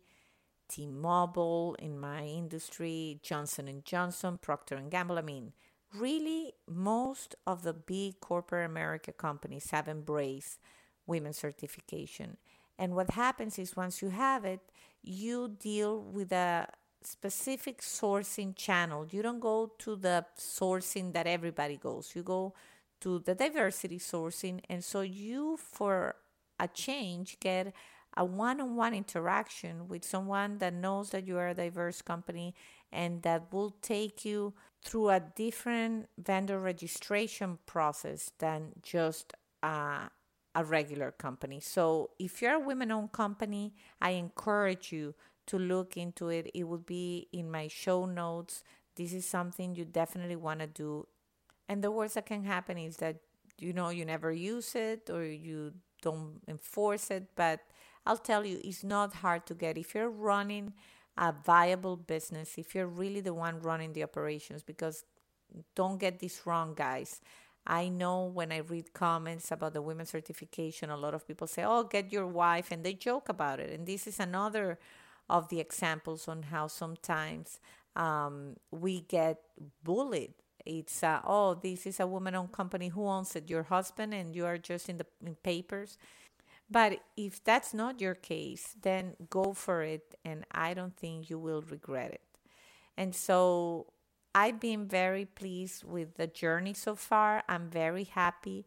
T-Mobile 0.71 1.77
in 1.79 1.99
my 1.99 2.25
industry, 2.25 3.19
Johnson 3.23 3.69
and 3.69 3.85
Johnson, 3.85 4.39
Procter 4.41 4.77
and 4.77 4.91
Gamble. 4.91 5.19
I 5.19 5.23
mean, 5.23 5.53
really 5.95 6.53
most 6.69 7.35
of 7.47 7.63
the 7.63 7.73
big 7.75 8.21
corporate 8.21 8.65
America 8.71 9.13
companies 9.13 9.71
have 9.71 9.89
embraced 9.89 10.61
women's 11.07 11.39
certification. 11.39 12.37
And 12.79 12.95
what 12.95 13.11
happens 13.11 13.59
is 13.59 13.77
once 13.77 14.01
you 14.01 14.11
have 14.11 14.45
it, 14.45 14.61
you 15.03 15.57
deal 15.59 16.01
with 16.01 16.33
a 16.33 16.69
specific 17.03 17.81
sourcing 17.81 18.55
channel. 18.55 19.07
You 19.11 19.23
don't 19.23 19.41
go 19.41 19.73
to 19.79 19.97
the 19.97 20.25
sourcing 20.39 21.13
that 21.15 21.27
everybody 21.27 21.77
goes. 21.77 22.13
You 22.15 22.23
go 22.23 22.55
to 23.01 23.19
the 23.19 23.35
diversity 23.35 23.99
sourcing 23.99 24.61
and 24.69 24.85
so 24.85 25.01
you 25.01 25.57
for 25.57 26.17
a 26.59 26.69
change 26.69 27.41
get 27.41 27.73
a 28.17 28.25
one-on-one 28.25 28.95
interaction 28.95 29.89
with 29.89 30.05
someone 30.05 30.59
that 30.59 30.75
knows 30.75 31.11
that 31.11 31.27
you 31.27 31.39
are 31.39 31.49
a 31.49 31.55
diverse 31.55 32.03
company 32.03 32.55
and 32.93 33.23
that 33.23 33.53
will 33.53 33.77
take 33.83 34.25
you 34.25 34.53
through 34.83 35.11
a 35.11 35.21
different 35.21 36.09
vendor 36.19 36.59
registration 36.59 37.59
process 37.67 38.33
than 38.39 38.73
just 38.83 39.35
uh, 39.63 40.09
a 40.55 40.65
regular 40.65 41.13
company. 41.13 41.61
So 41.61 42.11
if 42.19 42.43
you're 42.43 42.55
a 42.55 42.59
women-owned 42.59 43.13
company, 43.13 43.75
I 44.01 44.11
encourage 44.11 44.91
you 44.91 45.15
to 45.47 45.59
look 45.59 45.97
into 45.97 46.29
it. 46.29 46.51
It 46.55 46.65
will 46.65 46.79
be 46.79 47.29
in 47.33 47.51
my 47.51 47.69
show 47.69 48.07
notes. 48.07 48.65
This 48.97 49.13
is 49.13 49.27
something 49.27 49.75
you 49.75 49.85
definitely 49.85 50.37
want 50.37 50.61
to 50.61 50.67
do. 50.67 51.07
And 51.69 51.85
the 51.85 51.91
worst 51.91 52.15
that 52.15 52.27
can 52.27 52.45
happen 52.45 52.79
is 52.79 52.97
that 52.97 53.17
you 53.59 53.73
know 53.73 53.91
you 53.91 54.05
never 54.05 54.33
use 54.33 54.75
it 54.75 55.11
or 55.11 55.25
you 55.25 55.73
don't 56.03 56.41
enforce 56.49 57.11
it, 57.11 57.29
but 57.37 57.61
I'll 58.07 58.19
tell 58.19 58.45
you, 58.45 58.61
it's 58.65 58.83
not 58.85 59.15
hard 59.15 59.47
to 59.47 59.55
get. 59.55 59.77
If 59.79 59.95
you're 59.95 60.11
running 60.11 60.73
a 61.17 61.33
viable 61.45 61.97
business, 61.97 62.55
if 62.57 62.75
you're 62.75 62.87
really 62.87 63.21
the 63.21 63.35
one 63.35 63.61
running 63.61 63.93
the 63.93 64.03
operations, 64.03 64.63
because 64.63 65.05
don't 65.75 65.99
get 65.99 66.21
this 66.21 66.47
wrong, 66.47 66.75
guys. 66.75 67.21
I 67.67 67.89
know 67.89 68.25
when 68.25 68.53
I 68.53 68.59
read 68.59 68.95
comments 68.95 69.51
about 69.53 69.75
the 69.75 69.83
women's 69.83 70.11
certification, 70.11 70.91
a 70.91 70.97
lot 70.97 71.15
of 71.15 71.27
people 71.27 71.47
say, 71.47 71.63
oh, 71.65 71.85
get 71.85 72.13
your 72.13 72.27
wife, 72.27 72.71
and 72.71 72.83
they 72.85 72.95
joke 72.95 73.29
about 73.29 73.61
it. 73.61 73.71
And 73.71 73.87
this 73.87 74.07
is 74.07 74.19
another 74.19 74.79
of 75.29 75.49
the 75.49 75.61
examples 75.61 76.27
on 76.27 76.45
how 76.45 76.67
sometimes 76.69 77.61
um, 77.97 78.57
we 78.71 79.03
get 79.03 79.43
bullied. 79.85 80.33
It's, 80.65 81.03
uh, 81.03 81.21
oh, 81.25 81.55
this 81.55 81.87
is 81.87 82.01
a 82.01 82.07
woman 82.07 82.35
owned 82.35 82.53
company. 82.53 82.89
Who 82.89 83.07
owns 83.07 83.37
it? 83.37 83.51
Your 83.51 83.65
husband, 83.65 84.15
and 84.15 84.35
you 84.35 84.47
are 84.47 84.59
just 84.59 84.89
in 84.89 84.99
the 84.99 85.07
in 85.25 85.35
papers. 85.37 85.99
But 86.71 87.01
if 87.17 87.43
that's 87.43 87.75
not 87.75 88.01
your 88.01 88.15
case, 88.15 88.77
then 88.81 89.17
go 89.29 89.55
for 89.55 89.83
it. 89.83 90.15
And 90.25 90.47
I 90.53 90.75
don't 90.75 90.97
think 90.97 91.29
you 91.29 91.39
will 91.39 91.63
regret 91.63 92.13
it. 92.13 92.23
And 92.97 93.15
so 93.15 93.87
I've 94.35 94.61
been 94.61 94.87
very 94.87 95.25
pleased 95.25 95.85
with 95.85 96.15
the 96.15 96.29
journey 96.29 96.75
so 96.75 96.95
far. 96.95 97.43
I'm 97.49 97.69
very 97.69 98.05
happy 98.05 98.67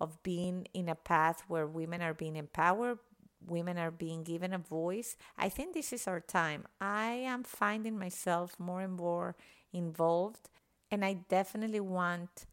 of 0.00 0.20
being 0.22 0.66
in 0.74 0.88
a 0.88 0.94
path 0.96 1.44
where 1.46 1.66
women 1.66 2.02
are 2.02 2.14
being 2.14 2.34
empowered, 2.34 2.98
women 3.46 3.78
are 3.78 3.92
being 3.92 4.24
given 4.24 4.52
a 4.52 4.58
voice. 4.58 5.16
I 5.38 5.48
think 5.48 5.74
this 5.74 5.92
is 5.92 6.08
our 6.08 6.20
time. 6.20 6.64
I 6.80 7.10
am 7.12 7.44
finding 7.44 7.98
myself 7.98 8.58
more 8.58 8.80
and 8.80 8.94
more 8.94 9.36
involved, 9.72 10.48
and 10.90 11.04
I 11.04 11.14
definitely 11.28 11.80
want 11.80 12.46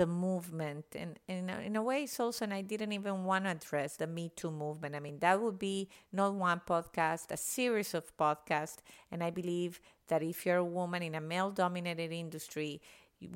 the 0.00 0.06
movement. 0.06 0.86
And, 0.96 1.18
and 1.28 1.50
in 1.50 1.76
a 1.76 1.82
way 1.82 2.04
it's 2.04 2.18
also 2.18 2.46
and 2.46 2.54
i 2.54 2.62
didn't 2.62 2.92
even 2.92 3.24
want 3.24 3.44
to 3.44 3.50
address 3.50 3.96
the 3.96 4.06
me 4.06 4.30
too 4.34 4.50
movement. 4.50 4.94
I 4.96 5.00
mean 5.00 5.18
that 5.18 5.42
would 5.42 5.58
be 5.58 5.90
not 6.10 6.32
one 6.32 6.62
podcast 6.66 7.30
a 7.30 7.36
series 7.36 7.92
of 7.92 8.16
podcasts. 8.16 8.78
And 9.12 9.22
i 9.22 9.28
believe 9.28 9.78
that 10.08 10.22
if 10.22 10.46
you're 10.46 10.56
a 10.56 10.64
woman 10.64 11.02
in 11.02 11.14
a 11.14 11.20
male 11.20 11.50
dominated 11.50 12.12
industry 12.12 12.80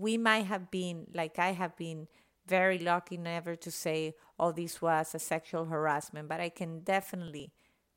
we 0.00 0.16
might 0.16 0.46
have 0.46 0.70
been 0.70 1.06
like 1.12 1.38
i 1.38 1.52
have 1.52 1.76
been 1.76 2.08
very 2.46 2.78
lucky 2.78 3.18
never 3.18 3.54
to 3.56 3.70
say 3.70 4.14
oh 4.38 4.50
this 4.50 4.80
was 4.80 5.14
a 5.14 5.18
sexual 5.18 5.66
harassment. 5.66 6.28
But 6.30 6.40
i 6.40 6.48
can 6.48 6.80
definitely 6.80 7.52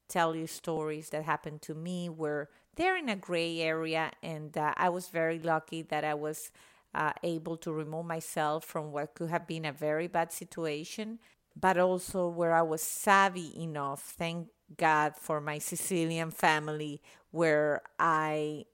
tell 0.10 0.36
you 0.36 0.46
stories 0.48 1.10
that 1.12 1.24
happened 1.24 1.62
to 1.62 1.74
me 1.74 2.10
where 2.10 2.50
they're 2.76 2.98
in 2.98 3.10
a 3.10 3.16
gray 3.16 3.62
area. 3.62 4.12
And 4.22 4.58
uh, 4.58 4.74
i 4.76 4.90
was 4.90 5.08
very 5.08 5.40
lucky 5.40 5.84
that 5.84 6.04
i 6.04 6.14
was 6.14 6.52
uh, 6.94 7.14
able 7.24 7.58
to 7.58 7.72
remove 7.72 8.06
myself 8.06 8.66
from 8.66 8.92
what 8.92 9.14
could 9.14 9.30
have 9.30 9.48
been 9.48 9.66
a 9.66 9.72
very 9.72 10.08
bad 10.08 10.32
situation, 10.32 11.20
but 11.60 11.78
also 11.78 12.28
where 12.28 12.54
I 12.54 12.62
was 12.62 12.82
savvy 12.82 13.54
enough, 13.62 14.02
thank 14.02 14.48
God 14.76 15.16
for 15.16 15.40
my 15.40 15.60
Sicilian 15.60 16.32
family, 16.32 17.02
where 17.32 17.82
I 18.00 18.66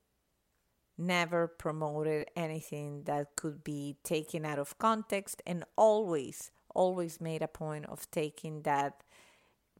never 0.97 1.47
promoted 1.47 2.27
anything 2.35 3.03
that 3.03 3.35
could 3.35 3.63
be 3.63 3.97
taken 4.03 4.45
out 4.45 4.59
of 4.59 4.77
context 4.77 5.41
and 5.45 5.63
always, 5.75 6.51
always 6.73 7.19
made 7.19 7.41
a 7.41 7.47
point 7.47 7.85
of 7.87 8.09
taking 8.11 8.61
that, 8.61 9.03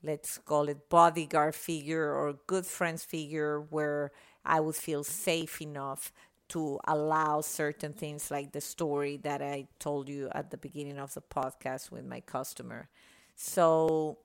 let's 0.02 0.38
call 0.39 0.69
it 0.69 0.89
bodyguard 0.89 1.56
figure 1.56 2.12
or 2.13 2.39
good 2.48 2.65
friends 2.65 3.04
figure, 3.04 3.62
where 3.62 4.12
I 4.43 4.60
would 4.60 4.76
feel 4.76 5.04
safe 5.04 5.62
enough 5.62 6.12
to 6.49 6.79
allow 6.88 7.41
certain 7.41 7.93
things 7.93 8.29
like 8.29 8.51
the 8.51 8.62
story 8.62 9.17
that 9.17 9.41
I 9.41 9.67
told 9.79 10.10
you 10.10 10.29
at 10.34 10.51
the 10.51 10.58
beginning 10.58 10.99
of 10.99 11.13
the 11.13 11.21
podcast 11.21 11.91
with 11.91 12.06
my 12.06 12.19
customer. 12.19 12.89
So 13.36 14.19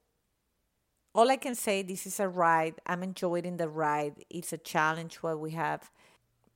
all 1.14 1.31
I 1.31 1.37
can 1.37 1.54
say 1.54 1.83
this 1.83 2.07
is 2.07 2.20
a 2.20 2.28
ride. 2.28 2.74
I'm 2.87 3.02
enjoying 3.02 3.57
the 3.57 3.68
ride. 3.68 4.24
It's 4.31 4.52
a 4.52 4.59
challenge 4.59 5.16
what 5.16 5.40
we 5.40 5.52
have, 5.52 5.90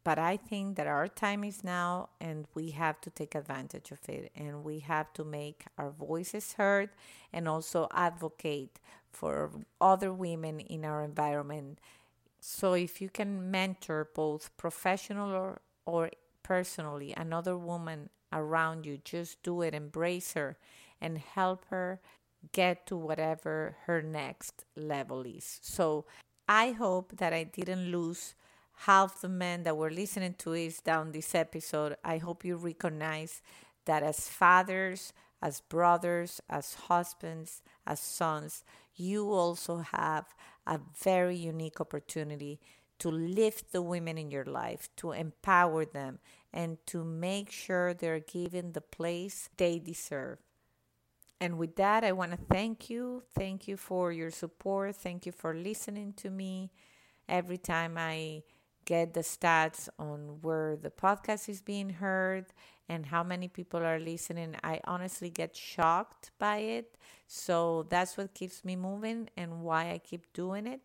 but 0.05 0.19
I 0.19 0.37
think 0.37 0.77
that 0.77 0.87
our 0.87 1.09
time 1.09 1.45
is 1.45 1.65
now 1.65 2.11
and 2.21 2.47
we 2.55 2.73
have 2.73 3.01
to 3.03 3.11
take 3.11 3.35
advantage 3.35 3.91
of 3.91 4.01
it 4.09 4.31
and 4.37 4.65
we 4.65 4.81
have 4.81 5.13
to 5.15 5.25
make 5.25 5.65
our 5.79 5.91
voices 5.91 6.55
heard 6.55 6.91
and 7.33 7.49
also 7.49 7.89
advocate 7.95 8.79
for 9.11 9.51
other 9.81 10.13
women 10.13 10.61
in 10.61 10.85
our 10.85 11.03
environment 11.03 11.79
so 12.45 12.73
if 12.73 13.01
you 13.01 13.09
can 13.09 13.53
mentor 13.53 14.09
both 14.17 14.51
professional 14.57 15.31
or, 15.31 15.61
or 15.87 16.11
personally 16.43 17.15
another 17.17 17.57
woman 17.57 18.11
around 18.33 18.85
you, 18.85 18.99
just 19.05 19.41
do 19.45 19.63
it, 19.63 19.75
embrace 19.75 20.33
her 20.33 20.59
and 21.01 21.19
help 21.19 21.65
her 21.71 22.01
get 22.51 22.85
to 22.89 22.97
whatever 22.97 23.77
her 23.87 24.03
next 24.03 24.65
level 24.75 25.23
is. 25.23 25.61
So 25.63 26.05
I 26.49 26.73
hope 26.73 27.17
that 27.19 27.33
I 27.33 27.45
didn't 27.45 27.93
lose 27.93 28.35
half 28.87 29.21
the 29.21 29.29
men 29.29 29.63
that 29.63 29.77
were 29.77 29.91
listening 29.91 30.35
to 30.39 30.55
us 30.55 30.81
down 30.81 31.13
this 31.13 31.37
episode. 31.37 31.97
I 32.03 32.19
hope 32.19 32.45
you 32.45 32.57
recognize 32.57 33.41
that 33.85 34.03
as 34.03 34.29
fathers, 34.29 35.13
as 35.41 35.61
brothers, 35.61 36.41
as 36.51 36.75
husbands, 36.75 37.63
as 37.87 38.01
sons, 38.01 38.65
you 38.95 39.33
also 39.33 39.79
have 39.79 40.35
a 40.67 40.81
very 41.03 41.37
unique 41.37 41.81
opportunity 41.81 42.61
to 42.99 43.11
lift 43.11 43.73
the 43.73 43.83
women 43.83 44.17
in 44.19 44.31
your 44.31 44.45
life, 44.45 44.89
to 44.97 45.13
empower 45.13 45.85
them, 45.85 46.19
and 46.53 46.79
to 46.87 47.03
make 47.05 47.51
sure 47.51 47.95
they're 47.95 48.21
given 48.21 48.73
the 48.73 48.81
place 48.81 49.49
they 49.57 49.79
deserve. 49.79 50.39
And 51.41 51.59
with 51.59 51.77
that, 51.77 52.05
I 52.05 52.13
want 52.13 52.31
to 52.33 52.37
thank 52.37 52.89
you. 52.89 53.25
Thank 53.35 53.67
you 53.67 53.77
for 53.77 54.13
your 54.13 54.31
support. 54.31 54.95
Thank 54.97 55.27
you 55.27 55.33
for 55.33 55.55
listening 55.55 56.13
to 56.19 56.31
me. 56.31 56.71
Every 57.29 57.59
time 57.59 57.97
I 57.99 58.43
get 58.85 59.15
the 59.15 59.21
stats 59.21 59.89
on 59.99 60.39
where 60.43 60.77
the 60.77 60.91
podcast 60.91 61.49
is 61.49 61.61
being 61.61 61.91
heard 61.91 62.47
and 62.93 63.07
how 63.07 63.23
many 63.23 63.49
people 63.49 63.81
are 63.83 63.99
listening, 63.99 64.57
I 64.63 64.81
honestly 64.85 65.31
get 65.31 65.57
shocked 65.57 66.31
by 66.39 66.59
it. 66.59 66.97
So 67.27 67.87
that's 67.89 68.17
what 68.17 68.35
keeps 68.35 68.65
me 68.65 68.77
moving 68.77 69.31
and 69.37 69.63
why 69.63 69.91
I 69.93 69.99
keep 69.99 70.33
doing 70.35 70.67
it. 70.67 70.81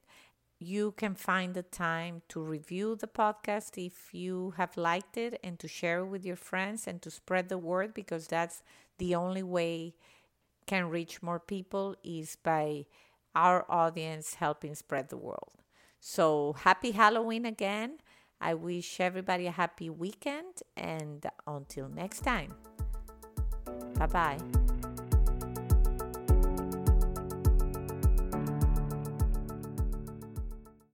You 0.59 0.93
can 0.97 1.13
find 1.15 1.53
the 1.53 1.63
time 1.63 2.21
to 2.29 2.41
review 2.41 2.95
the 2.95 3.07
podcast 3.07 3.77
if 3.85 4.13
you 4.13 4.53
have 4.57 4.75
liked 4.77 5.17
it 5.17 5.39
and 5.43 5.59
to 5.59 5.67
share 5.67 5.99
it 5.99 6.07
with 6.07 6.25
your 6.25 6.35
friends 6.35 6.87
and 6.87 7.01
to 7.03 7.11
spread 7.11 7.49
the 7.49 7.57
word 7.59 7.93
because 7.93 8.27
that's 8.27 8.63
the 8.97 9.13
only 9.15 9.43
way 9.43 9.93
can 10.65 10.89
reach 10.89 11.21
more 11.21 11.39
people 11.39 11.95
is 12.03 12.35
by 12.43 12.85
our 13.35 13.65
audience 13.69 14.35
helping 14.35 14.75
spread 14.75 15.09
the 15.09 15.17
word. 15.17 15.37
So 15.99 16.55
happy 16.59 16.91
Halloween 16.91 17.45
again. 17.45 17.99
I 18.39 18.53
wish 18.53 18.99
everybody 18.99 19.47
a 19.47 19.51
happy 19.51 19.89
weekend 19.89 20.61
and 20.75 21.25
until 21.45 21.89
next 21.89 22.21
time. 22.21 22.53
Bye 23.95 24.07
bye. 24.07 24.56